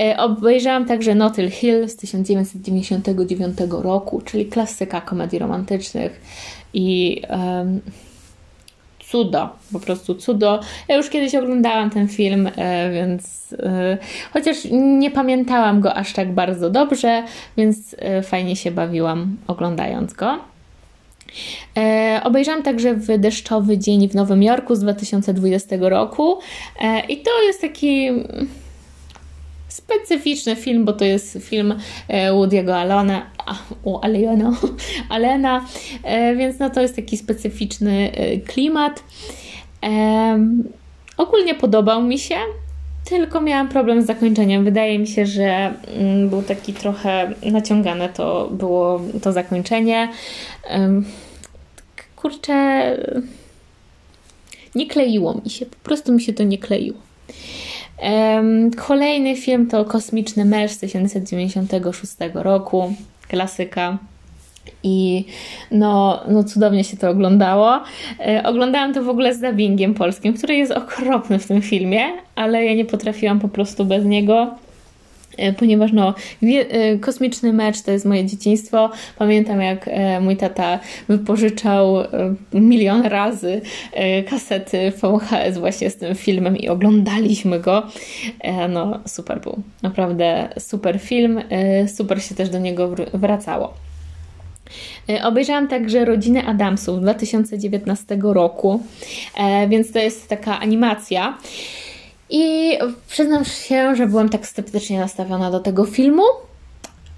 [0.00, 6.20] Y, obejrzałam także Notting Hill z 1999 roku, czyli klasyka komedii romantycznych
[6.74, 7.80] i um,
[9.10, 10.60] cudo, po prostu cudo.
[10.88, 13.98] Ja już kiedyś oglądałam ten film, e, więc e,
[14.32, 17.22] chociaż nie pamiętałam go aż tak bardzo dobrze,
[17.56, 20.38] więc e, fajnie się bawiłam oglądając go.
[21.76, 26.38] E, obejrzałam także w Deszczowy Dzień w Nowym Jorku z 2020 roku
[26.80, 28.10] e, i to jest taki
[29.68, 31.74] specyficzny film, bo to jest film
[32.08, 33.30] e, Woody'ego Alona,
[33.82, 34.52] u Alena,
[35.08, 35.64] Alena,
[36.02, 39.02] e, więc no to jest taki specyficzny e, klimat.
[39.82, 40.38] E,
[41.16, 42.36] ogólnie podobał mi się,
[43.04, 44.64] tylko miałam problem z zakończeniem.
[44.64, 50.08] Wydaje mi się, że mm, był taki trochę naciągane to było to zakończenie.
[52.20, 52.96] Kurczę,
[54.74, 56.98] nie kleiło mi się, po prostu mi się to nie kleiło.
[58.76, 62.94] Kolejny film to Kosmiczny Męż z 1996 roku,
[63.28, 63.98] klasyka.
[64.82, 65.24] I
[65.70, 67.80] no, no cudownie się to oglądało.
[68.20, 72.02] E, oglądałam to w ogóle z dubbingiem polskim, który jest okropny w tym filmie,
[72.34, 74.54] ale ja nie potrafiłam po prostu bez niego.
[75.38, 78.90] E, ponieważ no, e, kosmiczny mecz to jest moje dzieciństwo.
[79.18, 81.96] Pamiętam, jak e, mój tata wypożyczał
[82.52, 83.60] milion razy
[84.30, 87.82] kasety VHS właśnie z tym filmem i oglądaliśmy go.
[88.68, 89.62] No, super był.
[89.82, 91.40] Naprawdę super film.
[91.96, 93.74] Super się też do niego wracało.
[95.24, 98.82] Obejrzałam także Rodzinę Adamsów 2019 roku,
[99.68, 101.38] więc to jest taka animacja.
[102.30, 102.72] I
[103.08, 106.22] przyznam się, że byłam tak sceptycznie nastawiona do tego filmu,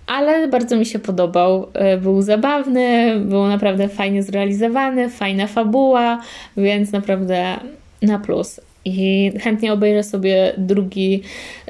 [0.07, 1.67] ale bardzo mi się podobał.
[1.75, 6.21] E, był zabawny, był naprawdę fajnie zrealizowany, fajna fabuła,
[6.57, 7.57] więc naprawdę
[8.03, 8.61] na plus.
[8.85, 11.23] I chętnie obejrzę sobie drugi,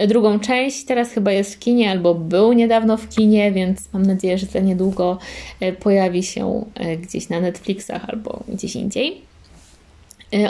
[0.09, 0.85] drugą część.
[0.85, 4.61] Teraz chyba jest w kinie, albo był niedawno w kinie, więc mam nadzieję, że za
[4.61, 5.19] niedługo
[5.61, 9.30] e, pojawi się e, gdzieś na Netflixach albo gdzieś indziej.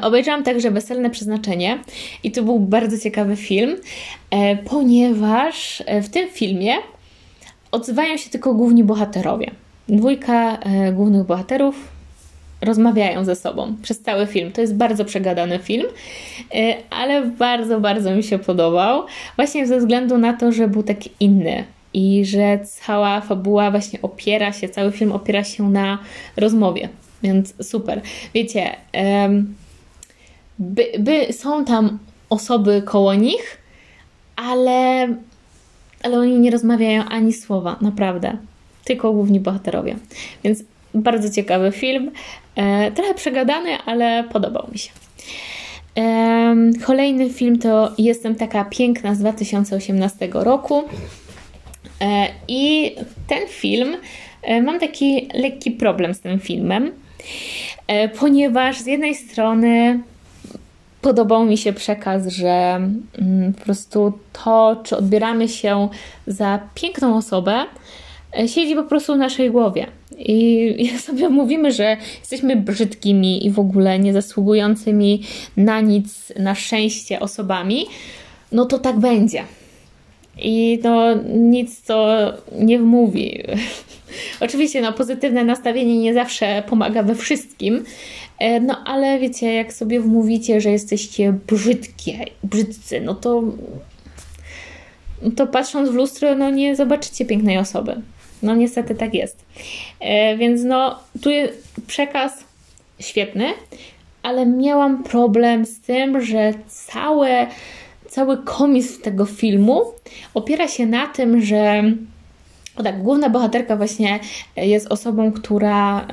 [0.02, 1.78] Obejrzałam także Weselne Przeznaczenie
[2.22, 3.76] i to był bardzo ciekawy film,
[4.64, 6.74] ponieważ w tym filmie
[7.72, 9.50] odzywają się tylko główni bohaterowie.
[9.88, 11.88] Dwójka e, głównych bohaterów
[12.62, 14.52] rozmawiają ze sobą przez cały film.
[14.52, 15.86] To jest bardzo przegadany film,
[16.54, 19.02] e, ale bardzo, bardzo mi się podobał.
[19.36, 21.64] Właśnie ze względu na to, że był taki inny
[21.94, 25.98] i że cała fabuła właśnie opiera się, cały film opiera się na
[26.36, 26.88] rozmowie.
[27.22, 28.00] Więc super.
[28.34, 28.76] Wiecie,
[30.60, 31.98] by, by są tam
[32.30, 33.58] osoby koło nich,
[34.36, 35.08] ale
[36.02, 38.36] ale oni nie rozmawiają ani słowa, naprawdę.
[38.84, 39.96] Tylko główni bohaterowie.
[40.44, 42.10] Więc bardzo ciekawy film.
[42.56, 44.90] E, trochę przegadany, ale podobał mi się.
[45.98, 46.54] E,
[46.86, 50.82] kolejny film to Jestem taka piękna z 2018 roku.
[52.00, 52.94] E, I
[53.26, 53.96] ten film,
[54.42, 56.92] e, mam taki lekki problem z tym filmem,
[57.86, 60.00] e, ponieważ z jednej strony
[61.00, 62.80] podobał mi się przekaz, że
[63.18, 64.12] mm, po prostu
[64.44, 65.88] to, czy odbieramy się
[66.26, 67.64] za piękną osobę,
[68.38, 69.86] e, siedzi po prostu w naszej głowie.
[70.18, 75.22] I sobie mówimy, że jesteśmy brzydkimi i w ogóle niezasługującymi
[75.56, 77.86] na nic, na szczęście osobami,
[78.52, 79.44] no to tak będzie.
[80.42, 82.08] I to nic to
[82.58, 83.42] nie wmówi.
[84.40, 87.84] Oczywiście, no, pozytywne nastawienie nie zawsze pomaga we wszystkim,
[88.60, 93.42] no ale wiecie, jak sobie wmówicie, że jesteście brzydkie, brzydcy, no to,
[95.36, 98.02] to patrząc w lustro, no nie zobaczycie pięknej osoby.
[98.42, 99.44] No niestety tak jest.
[100.00, 102.44] E, więc no tu jest przekaz
[103.00, 103.46] świetny,
[104.22, 107.46] ale miałam problem z tym, że całe,
[108.08, 109.82] cały komis tego filmu
[110.34, 111.82] opiera się na tym, że
[112.82, 114.20] tak, główna bohaterka właśnie
[114.56, 116.06] jest osobą, która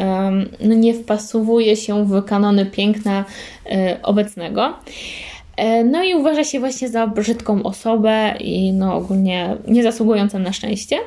[0.59, 3.25] no, nie wpasowuje się w kanony piękna
[3.65, 4.73] e, obecnego.
[5.57, 10.97] E, no i uważa się właśnie za brzydką osobę i no ogólnie niezasługującą na szczęście.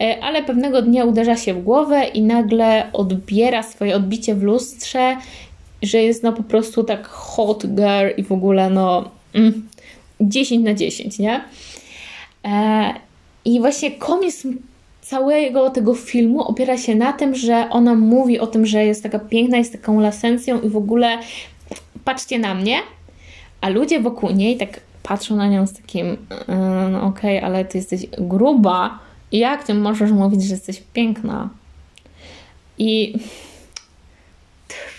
[0.00, 5.16] E, ale pewnego dnia uderza się w głowę i nagle odbiera swoje odbicie w lustrze,
[5.82, 9.68] że jest no po prostu tak hot girl i w ogóle no mm,
[10.20, 11.44] 10 na 10, nie?
[13.44, 14.46] I właśnie komiks
[15.04, 19.18] całego tego filmu opiera się na tym, że ona mówi o tym, że jest taka
[19.18, 21.18] piękna, jest taką lasencją i w ogóle
[22.04, 22.78] patrzcie na mnie,
[23.60, 26.16] a ludzie wokół niej tak patrzą na nią z takim yy,
[26.90, 28.98] no okej, okay, ale ty jesteś gruba
[29.32, 31.48] jak ty możesz mówić, że jesteś piękna?
[32.78, 33.18] I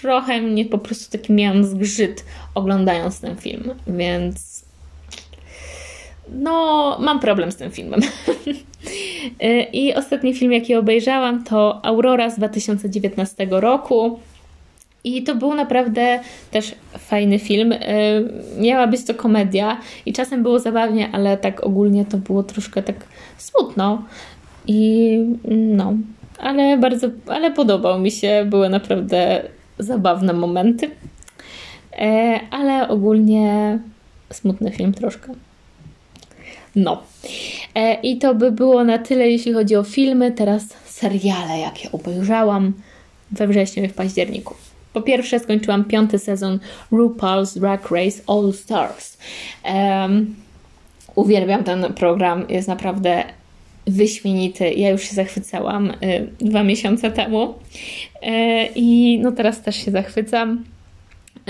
[0.01, 4.65] trochę mnie po prostu taki miałam zgrzyt oglądając ten film, więc
[6.29, 8.01] no, mam problem z tym filmem.
[9.43, 14.19] Y, I ostatni film, jaki obejrzałam, to Aurora z 2019 roku.
[15.03, 16.19] I to był naprawdę
[16.51, 17.71] też fajny film.
[17.71, 17.77] Y,
[18.59, 22.95] miała być to komedia i czasem było zabawnie, ale tak ogólnie to było troszkę tak
[23.37, 24.03] smutno.
[24.67, 25.19] I
[25.49, 25.93] no,
[26.39, 28.45] ale bardzo, ale podobał mi się.
[28.49, 29.41] Były naprawdę
[29.79, 30.85] zabawne momenty.
[30.85, 30.91] Y,
[32.51, 33.79] ale ogólnie
[34.33, 35.33] smutny film troszkę.
[36.75, 37.03] No.
[37.75, 40.31] E, I to by było na tyle, jeśli chodzi o filmy.
[40.31, 42.73] Teraz seriale, jakie obejrzałam
[43.31, 44.55] we wrześniu i w październiku.
[44.93, 46.59] Po pierwsze, skończyłam piąty sezon
[46.91, 49.17] RuPaul's Drag Race All Stars.
[49.65, 50.35] Um,
[51.15, 53.23] uwielbiam ten program, jest naprawdę
[53.87, 54.73] wyśmienity.
[54.73, 58.27] Ja już się zachwycałam y, dwa miesiące temu y,
[58.75, 60.63] i no teraz też się zachwycam.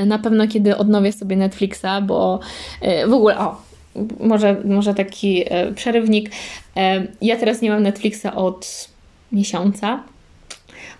[0.06, 2.40] Na pewno kiedy odnowię sobie Netflixa, bo
[2.84, 3.62] y, w ogóle, o,
[4.20, 6.32] może, może taki e, przerywnik.
[6.78, 8.90] E, ja teraz nie mam Netflixa od
[9.32, 10.04] miesiąca.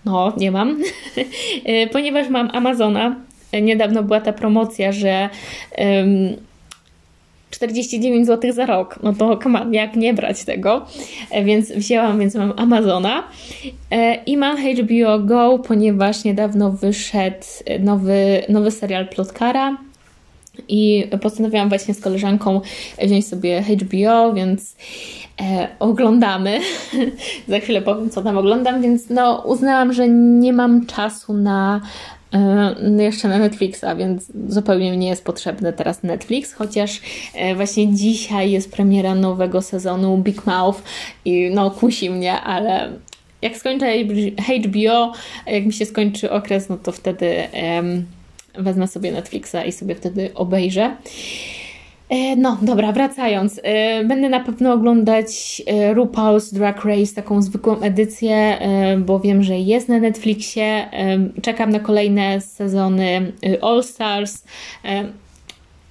[0.06, 0.82] No, nie mam,
[1.66, 3.16] e, ponieważ mam Amazona.
[3.62, 5.30] Niedawno była ta promocja, że
[7.52, 9.00] 49 zł za rok.
[9.04, 10.86] No to come jak nie brać tego?
[11.44, 13.24] Więc wzięłam, więc mam Amazona
[14.26, 17.46] i mam HBO Go, ponieważ niedawno wyszedł
[17.80, 19.78] nowy, nowy serial Plotkara
[20.70, 22.62] i postanowiłam właśnie z koleżanką
[23.04, 24.76] wziąć sobie HBO, więc
[25.42, 26.60] e, oglądamy.
[27.48, 31.82] Za chwilę powiem, co tam oglądam, więc no, uznałam, że nie mam czasu na
[32.34, 37.02] e, jeszcze na Netflixa, więc zupełnie mi nie jest potrzebny teraz Netflix, chociaż
[37.34, 40.82] e, właśnie dzisiaj jest premiera nowego sezonu Big Mouth
[41.26, 42.90] i no kusi mnie, ale
[43.42, 43.94] jak skończę
[44.68, 45.14] HBO,
[45.48, 47.36] jak mi się skończy okres, no to wtedy
[47.76, 48.06] um,
[48.58, 50.96] wezmę sobie Netflixa i sobie wtedy obejrzę.
[52.10, 53.60] E, no, dobra, wracając.
[53.64, 58.58] E, będę na pewno oglądać e, RuPaul's Drag Race, taką zwykłą edycję,
[59.00, 60.90] bo wiem, że jest na Netflixie.
[61.42, 63.32] Czekam na kolejne sezony
[63.62, 64.44] All Stars.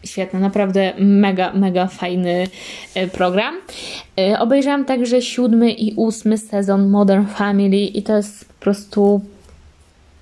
[0.05, 2.47] Świetne, naprawdę mega, mega fajny
[3.13, 3.55] program.
[4.39, 9.21] Obejrzałam także siódmy i ósmy sezon Modern Family i to jest po prostu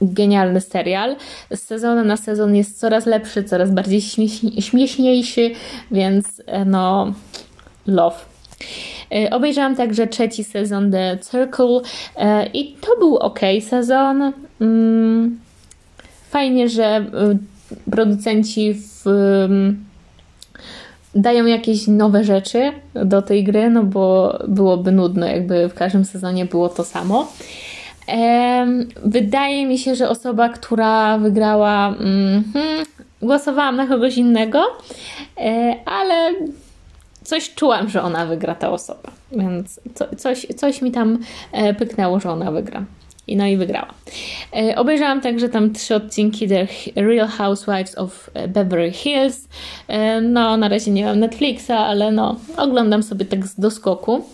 [0.02, 1.16] genialny serial.
[1.50, 4.00] Z sezonu na sezon jest coraz lepszy, coraz bardziej
[4.60, 5.50] śmieszniejszy,
[5.90, 7.12] więc e, no,
[7.86, 8.16] love.
[9.14, 11.80] E, obejrzałam także trzeci sezon The Circle
[12.16, 14.32] e, i to był ok sezon.
[14.60, 15.38] Mm,
[16.30, 17.04] fajnie, że
[17.90, 19.84] producenci w, mm,
[21.14, 26.46] dają jakieś nowe rzeczy do tej gry, no bo byłoby nudno, jakby w każdym sezonie
[26.46, 27.32] było to samo.
[29.04, 32.44] Wydaje mi się, że osoba, która wygrała, mm,
[33.22, 34.62] głosowałam na kogoś innego,
[35.38, 36.34] e, ale
[37.24, 39.80] coś czułam, że ona wygra ta osoba, więc
[40.16, 41.18] coś, coś mi tam
[41.52, 42.84] e, pyknęło, że ona wygra.
[43.26, 43.94] I no i wygrała.
[44.56, 49.48] E, obejrzałam także tam trzy odcinki The Real Housewives of Beverly Hills.
[50.22, 54.24] no, na razie nie mam Netflixa, ale no, oglądam sobie tak z doskoku.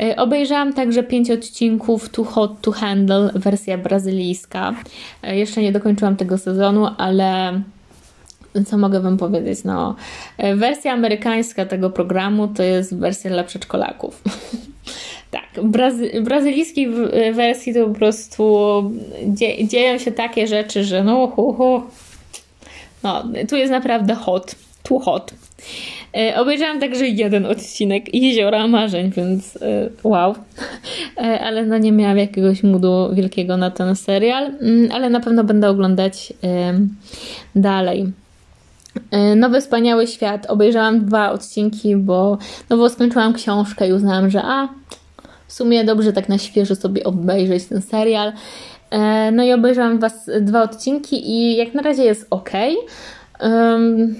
[0.00, 4.74] E, obejrzałam także pięć odcinków Too Hot to Handle, wersja brazylijska.
[5.22, 7.60] E, jeszcze nie dokończyłam tego sezonu, ale
[8.66, 9.64] co mogę Wam powiedzieć?
[9.64, 9.96] No,
[10.38, 14.22] e, wersja amerykańska tego programu to jest wersja dla przedszkolaków.
[15.30, 16.88] tak, brazy brazylijskiej
[17.32, 18.44] wersji to po prostu
[19.26, 21.82] dzie dzieją się takie rzeczy, że no, hu, hu.
[23.02, 25.34] no, tu jest naprawdę hot, too hot.
[26.16, 30.34] E, obejrzałam także jeden odcinek Jeziora Marzeń, więc e, wow.
[31.16, 35.44] E, ale no nie miałam jakiegoś moodu wielkiego na ten serial, mm, ale na pewno
[35.44, 36.32] będę oglądać
[37.56, 38.12] dalej.
[39.36, 40.46] Nowy Wspaniały Świat.
[40.46, 42.38] Obejrzałam dwa odcinki, bo,
[42.70, 44.68] no bo skończyłam książkę i uznałam, że a,
[45.46, 48.32] w sumie dobrze tak na świeżo sobie obejrzeć ten serial.
[49.32, 52.50] No i obejrzałam was, dwa odcinki i jak na razie jest ok.
[53.40, 54.14] Um,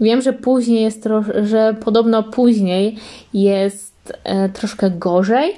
[0.00, 1.08] Wiem, że później jest
[1.42, 2.96] że podobno później
[3.34, 5.52] jest e, troszkę gorzej,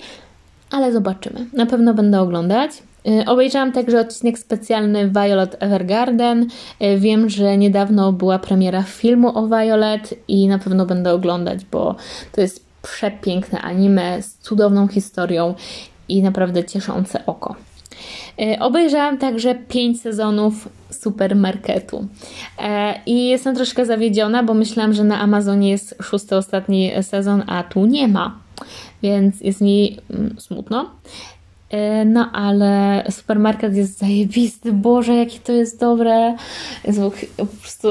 [0.70, 1.46] ale zobaczymy.
[1.52, 2.70] Na pewno będę oglądać.
[3.06, 6.46] E, obejrzałam także odcinek specjalny Violet Evergarden.
[6.80, 11.96] E, wiem, że niedawno była premiera filmu o Violet i na pewno będę oglądać, bo
[12.32, 15.54] to jest przepiękne anime z cudowną historią
[16.08, 17.54] i naprawdę cieszące oko.
[18.40, 22.06] E, obejrzałam także pięć sezonów supermarketu.
[22.58, 27.62] E, I jestem troszkę zawiedziona, bo myślałam, że na Amazonie jest szósty ostatni sezon, a
[27.62, 28.38] tu nie ma.
[29.02, 30.90] Więc jest mi mm, smutno.
[31.70, 34.72] E, no, ale supermarket jest zajebisty.
[34.72, 36.36] Boże, jakie to jest dobre.
[36.84, 37.00] Jest
[37.36, 37.88] po prostu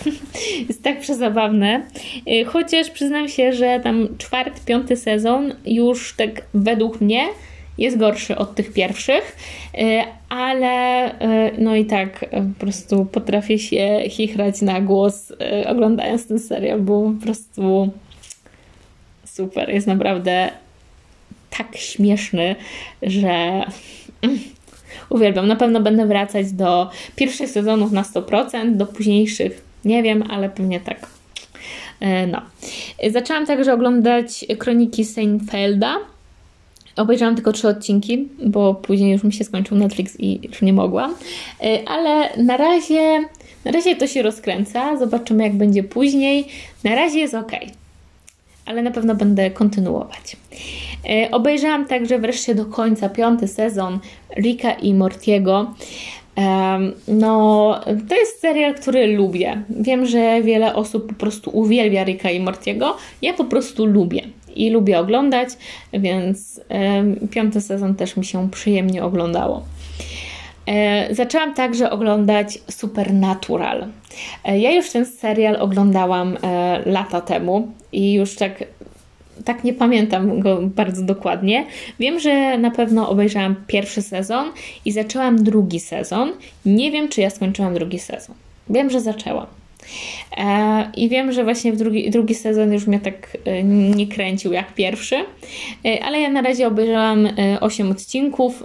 [0.68, 1.82] jest tak przezabawne.
[2.46, 7.24] Chociaż przyznam się, że tam czwarty, piąty sezon już tak według mnie
[7.80, 9.36] jest gorszy od tych pierwszych,
[9.74, 15.32] y, ale y, no i tak y, po prostu potrafię się chichrać na głos
[15.66, 17.90] oglądając ten serial, bo po prostu
[19.24, 20.50] super, jest naprawdę
[21.58, 22.56] tak śmieszny,
[23.02, 23.64] że
[25.10, 25.46] uwielbiam.
[25.46, 30.80] Na pewno będę wracać do pierwszych sezonów na 100%, do późniejszych nie wiem, ale pewnie
[30.80, 31.06] tak.
[32.32, 32.42] No.
[33.10, 35.96] Zaczęłam także oglądać kroniki Seinfelda.
[36.96, 41.14] Obejrzałam tylko trzy odcinki, bo później już mi się skończył Netflix i już nie mogłam.
[41.62, 43.18] E, ale na razie,
[43.64, 44.96] na razie to się rozkręca.
[44.96, 46.46] Zobaczymy, jak będzie później.
[46.84, 47.52] Na razie jest ok,
[48.66, 50.36] ale na pewno będę kontynuować.
[51.10, 53.98] E, obejrzałam także wreszcie do końca piąty sezon
[54.36, 55.74] Rika i Mortiego.
[57.08, 59.62] No, to jest serial, który lubię.
[59.70, 62.96] Wiem, że wiele osób po prostu uwielbia Rika i Mortiego.
[63.22, 64.22] Ja po prostu lubię
[64.56, 65.48] i lubię oglądać,
[65.92, 66.60] więc
[67.30, 69.62] piąty sezon też mi się przyjemnie oglądało.
[70.70, 73.86] E, zaczęłam także oglądać Supernatural.
[74.44, 78.64] E, ja już ten serial oglądałam e, lata temu i już tak,
[79.44, 81.66] tak nie pamiętam go bardzo dokładnie.
[81.98, 84.46] Wiem, że na pewno obejrzałam pierwszy sezon
[84.84, 86.32] i zaczęłam drugi sezon.
[86.66, 88.34] Nie wiem, czy ja skończyłam drugi sezon.
[88.70, 89.46] Wiem, że zaczęłam.
[90.36, 94.52] E, I wiem, że właśnie w drugi, drugi sezon już mnie tak e, nie kręcił
[94.52, 95.16] jak pierwszy,
[95.84, 97.28] e, ale ja na razie obejrzałam
[97.60, 98.64] 8 odcinków.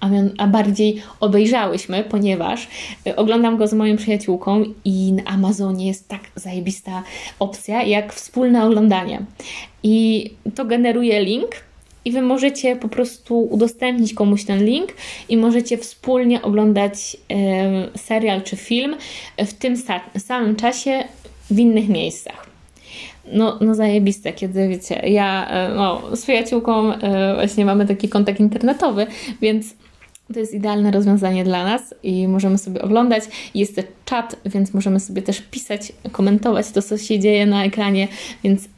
[0.00, 2.68] a, a bardziej obejrzałyśmy, ponieważ
[3.16, 7.02] oglądam go z moją przyjaciółką i na Amazonie jest tak zajebista
[7.38, 9.22] opcja jak wspólne oglądanie.
[9.82, 11.67] I to generuje link
[12.04, 14.92] i Wy możecie po prostu udostępnić komuś ten link
[15.28, 17.16] i możecie wspólnie oglądać
[17.94, 18.96] y, serial czy film
[19.38, 19.74] w tym
[20.18, 21.04] samym czasie
[21.50, 22.48] w innych miejscach.
[23.32, 28.40] No, no zajebiste, kiedy wiecie, ja e, no, z przyjaciółką e, właśnie mamy taki kontakt
[28.40, 29.06] internetowy,
[29.40, 29.74] więc
[30.34, 33.24] to jest idealne rozwiązanie dla nas i możemy sobie oglądać.
[33.54, 38.08] Jest też czat, więc możemy sobie też pisać, komentować to, co się dzieje na ekranie,
[38.44, 38.68] więc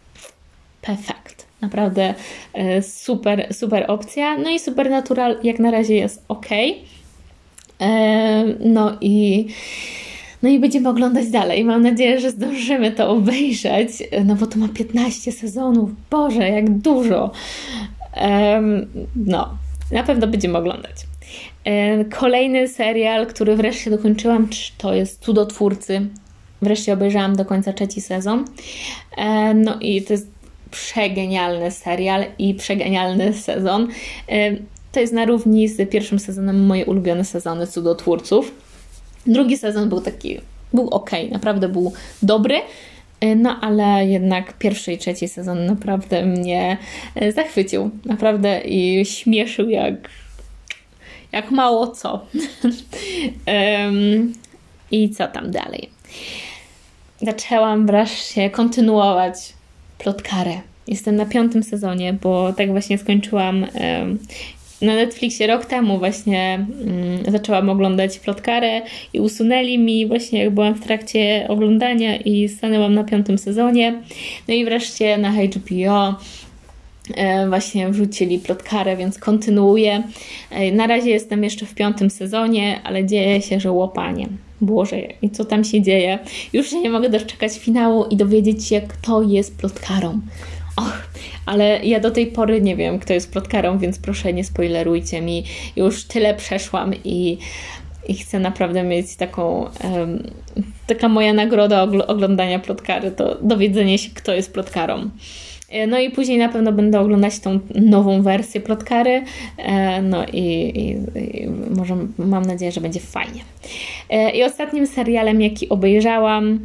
[0.83, 1.39] perfekt.
[1.61, 2.15] Naprawdę
[2.53, 4.39] e, super, super opcja.
[4.39, 6.47] No i Supernatural jak na razie jest ok.
[8.61, 9.47] No i
[10.43, 11.65] no i będziemy oglądać dalej.
[11.65, 13.91] Mam nadzieję, że zdążymy to obejrzeć,
[14.25, 15.91] no bo to ma 15 sezonów.
[16.11, 17.31] Boże, jak dużo.
[19.17, 19.59] No,
[19.93, 20.97] na pewno będziemy oglądać.
[22.19, 24.49] Kolejny serial, który wreszcie dokończyłam,
[24.79, 26.07] to jest Cudotwórcy.
[26.63, 28.45] Wreszcie obejrzałam do końca trzeci sezon.
[29.55, 30.39] No i to jest
[30.71, 33.89] przegenialny serial i przegenialny sezon.
[34.93, 38.55] To jest na równi z pierwszym sezonem moje ulubione sezony Cudotwórców.
[39.27, 40.41] Drugi sezon był taki,
[40.73, 41.93] był ok, naprawdę był
[42.23, 42.61] dobry,
[43.37, 46.77] no ale jednak pierwszy i trzeci sezon naprawdę mnie
[47.14, 47.91] e, zachwycił.
[48.05, 49.95] Naprawdę i śmieszył jak,
[51.33, 52.27] jak mało co.
[54.91, 55.91] I co tam dalej?
[57.23, 59.53] Zaczęłam wreszcie kontynuować
[60.03, 60.61] plotkarę.
[60.87, 63.67] Jestem na piątym sezonie, bo tak właśnie skończyłam
[64.83, 68.83] na Netflixie rok temu właśnie mm, zaczęłam oglądać plotkarę
[69.13, 74.03] i usunęli mi właśnie jak byłam w trakcie oglądania i stanęłam na piątym sezonie.
[74.49, 76.15] No i wreszcie na HBO
[77.49, 80.03] właśnie wrzucili plotkarę, więc kontynuuję.
[80.51, 84.29] E, na razie jestem jeszcze w piątym sezonie, ale dzieje się, że łopanie.
[84.61, 86.19] Boże, i co tam się dzieje?
[86.53, 90.21] Już się nie mogę doczekać finału i dowiedzieć się, kto jest plotkarą.
[90.77, 91.11] Och,
[91.47, 95.45] ale ja do tej pory nie wiem, kto jest plotkarą, więc proszę nie spoilerujcie mi.
[95.77, 97.39] Już tyle przeszłam i,
[98.09, 100.31] i chcę naprawdę mieć taką, um,
[100.87, 105.11] taka moja nagroda oglądania plotkary, to dowiedzenie się, kto jest plotkarą.
[105.71, 109.25] E, no i później na pewno będę oglądać tą nową wersję plotkary.
[109.57, 110.91] E, no i, i,
[111.43, 113.41] i, może mam nadzieję, że będzie fajnie.
[114.11, 116.61] E, I ostatnim serialem, jaki obejrzałam,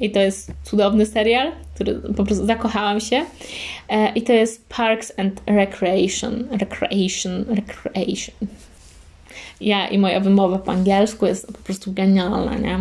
[0.00, 3.24] i to jest cudowny serial, który po prostu zakochałam się.
[4.14, 6.44] I to jest Parks and Recreation.
[6.50, 8.34] Recreation, Recreation.
[9.60, 12.78] Ja i moja wymowa po angielsku jest po prostu genialna, nie?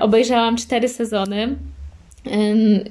[0.00, 1.56] Obejrzałam cztery sezony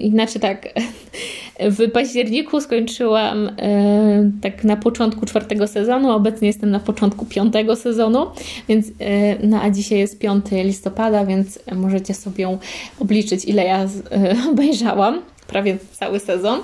[0.09, 0.69] znaczy tak,
[1.59, 8.25] w październiku skończyłam e, tak na początku czwartego sezonu, obecnie jestem na początku piątego sezonu,
[8.69, 12.57] więc e, no a dzisiaj jest 5 listopada, więc możecie sobie
[12.99, 13.87] obliczyć ile ja e,
[14.51, 16.59] obejrzałam, prawie cały sezon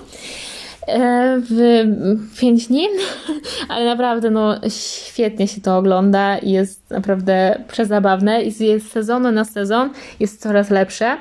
[1.49, 2.87] w 5 dni,
[3.69, 9.45] ale naprawdę no, świetnie się to ogląda i jest naprawdę przezabawne i z sezonu na
[9.45, 11.17] sezon jest coraz lepsze.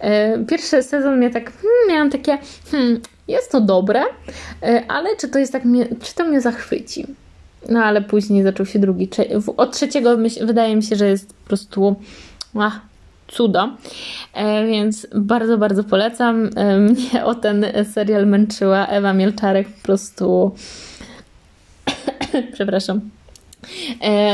[0.00, 2.38] E, pierwszy sezon mnie tak, hmm, miałam takie,
[2.70, 4.02] hmm, jest to dobre,
[4.62, 5.62] e, ale czy to jest tak,
[6.02, 7.06] czy to mnie zachwyci?
[7.68, 9.08] No ale później zaczął się drugi,
[9.56, 11.96] od trzeciego wydaje mi się, że jest po prostu
[12.54, 12.80] ach,
[13.28, 13.68] cudo.
[14.34, 16.50] E, więc bardzo, bardzo polecam.
[16.80, 20.54] Mnie o ten serial męczyła Ewa Mielczarek po prostu.
[22.52, 23.19] Przepraszam E,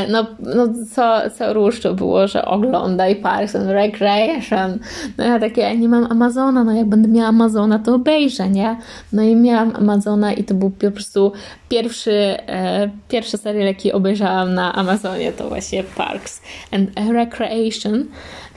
[0.08, 4.78] no, no co, co róż to było, że oglądaj Parks and Recreation.
[5.18, 8.76] No ja takie, ja nie mam Amazona, no jak będę miała Amazona, to obejrzę, nie?
[9.12, 11.32] No i miałam Amazona i to był po prostu
[11.68, 18.04] pierwszy, e, pierwszy serial, jaki obejrzałam na Amazonie, to właśnie Parks and Recreation,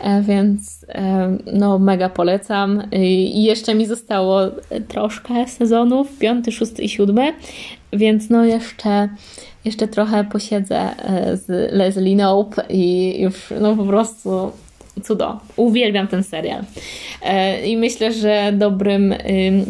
[0.01, 2.83] e, więc e, no mega polecam.
[2.91, 4.39] I jeszcze mi zostało
[4.87, 7.33] troszkę sezonów, piąty, szósty i siódmy,
[7.93, 9.09] więc no jeszcze
[9.65, 14.51] jeszcze trochę posiedzę e, z Leslie Knope i już no po prostu
[15.03, 15.39] cudo.
[15.55, 16.63] Uwielbiam ten serial.
[17.21, 19.15] E, I myślę, że dobrym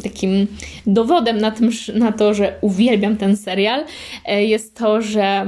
[0.03, 0.47] takim
[0.87, 3.83] dowodem na, tym, na to, że uwielbiam ten serial
[4.25, 5.45] e, jest to, że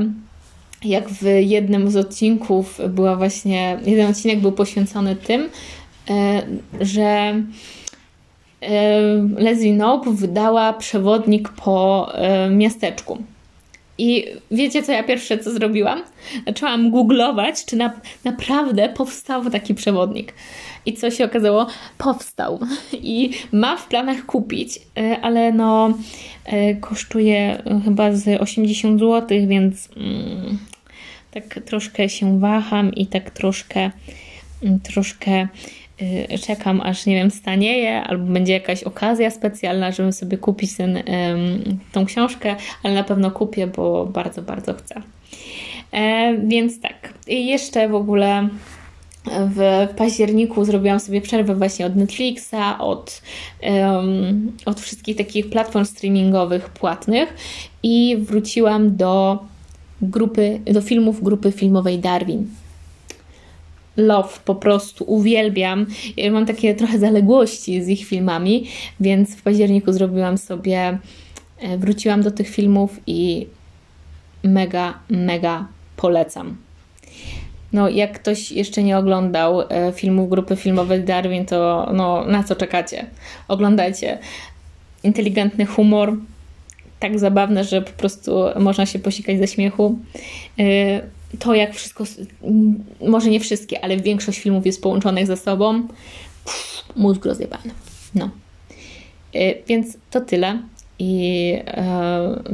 [0.83, 5.49] jak w jednym z odcinków była właśnie, jeden odcinek był poświęcony tym,
[6.81, 7.35] że
[9.37, 12.09] Leslie Knope wydała przewodnik po
[12.49, 13.23] miasteczku.
[14.01, 16.01] I wiecie, co ja pierwsze co zrobiłam?
[16.47, 17.91] Zaczęłam googlować, czy na,
[18.23, 20.33] naprawdę powstał taki przewodnik.
[20.85, 21.67] I co się okazało?
[21.97, 22.59] Powstał.
[22.93, 25.93] I mam w planach kupić, e, ale no
[26.45, 30.57] e, kosztuje chyba z 80 zł, więc mm,
[31.31, 33.91] tak troszkę się waham i tak troszkę,
[34.63, 35.47] mm, troszkę
[36.41, 41.03] czekam, aż nie wiem, stanieje, albo będzie jakaś okazja specjalna, żeby sobie kupić ten,
[41.91, 45.01] tą książkę, ale na pewno kupię, bo bardzo, bardzo chcę.
[45.91, 48.49] E, więc tak, i jeszcze w ogóle
[49.25, 53.21] w październiku zrobiłam sobie przerwę właśnie od Netflixa, od,
[53.63, 57.33] um, od wszystkich takich platform streamingowych płatnych
[57.83, 59.39] i wróciłam do
[60.01, 62.47] grupy, do filmów grupy filmowej Darwin.
[63.97, 65.85] Love, po prostu uwielbiam.
[66.17, 68.67] Ja mam takie trochę zaległości z ich filmami,
[68.99, 70.97] więc w październiku zrobiłam sobie,
[71.59, 73.47] e, wróciłam do tych filmów i
[74.43, 76.57] mega, mega polecam.
[77.73, 82.55] No, jak ktoś jeszcze nie oglądał e, filmów grupy filmowej Darwin, to no, na co
[82.55, 83.05] czekacie?
[83.47, 84.17] Oglądajcie.
[85.03, 86.17] Inteligentny humor,
[86.99, 89.99] tak zabawne, że po prostu można się posikać ze śmiechu.
[91.34, 92.03] E, to jak wszystko,
[93.07, 95.88] może nie wszystkie, ale większość filmów jest połączonych ze sobą.
[96.45, 97.71] Pff, mózg rozjebany.
[98.15, 98.29] No.
[99.34, 100.59] E, więc to tyle.
[101.03, 101.53] I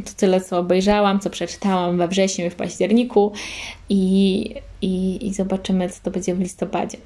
[0.05, 3.31] to tyle, co obejrzałam, co przeczytałam we wrześniu i w październiku.
[3.89, 6.97] I i, i zobaczymy, co to będzie w listopadzie.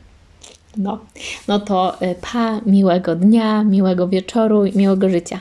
[0.78, 1.00] No,
[1.48, 5.40] no to y, pa, miłego dnia, miłego wieczoru i miłego życia.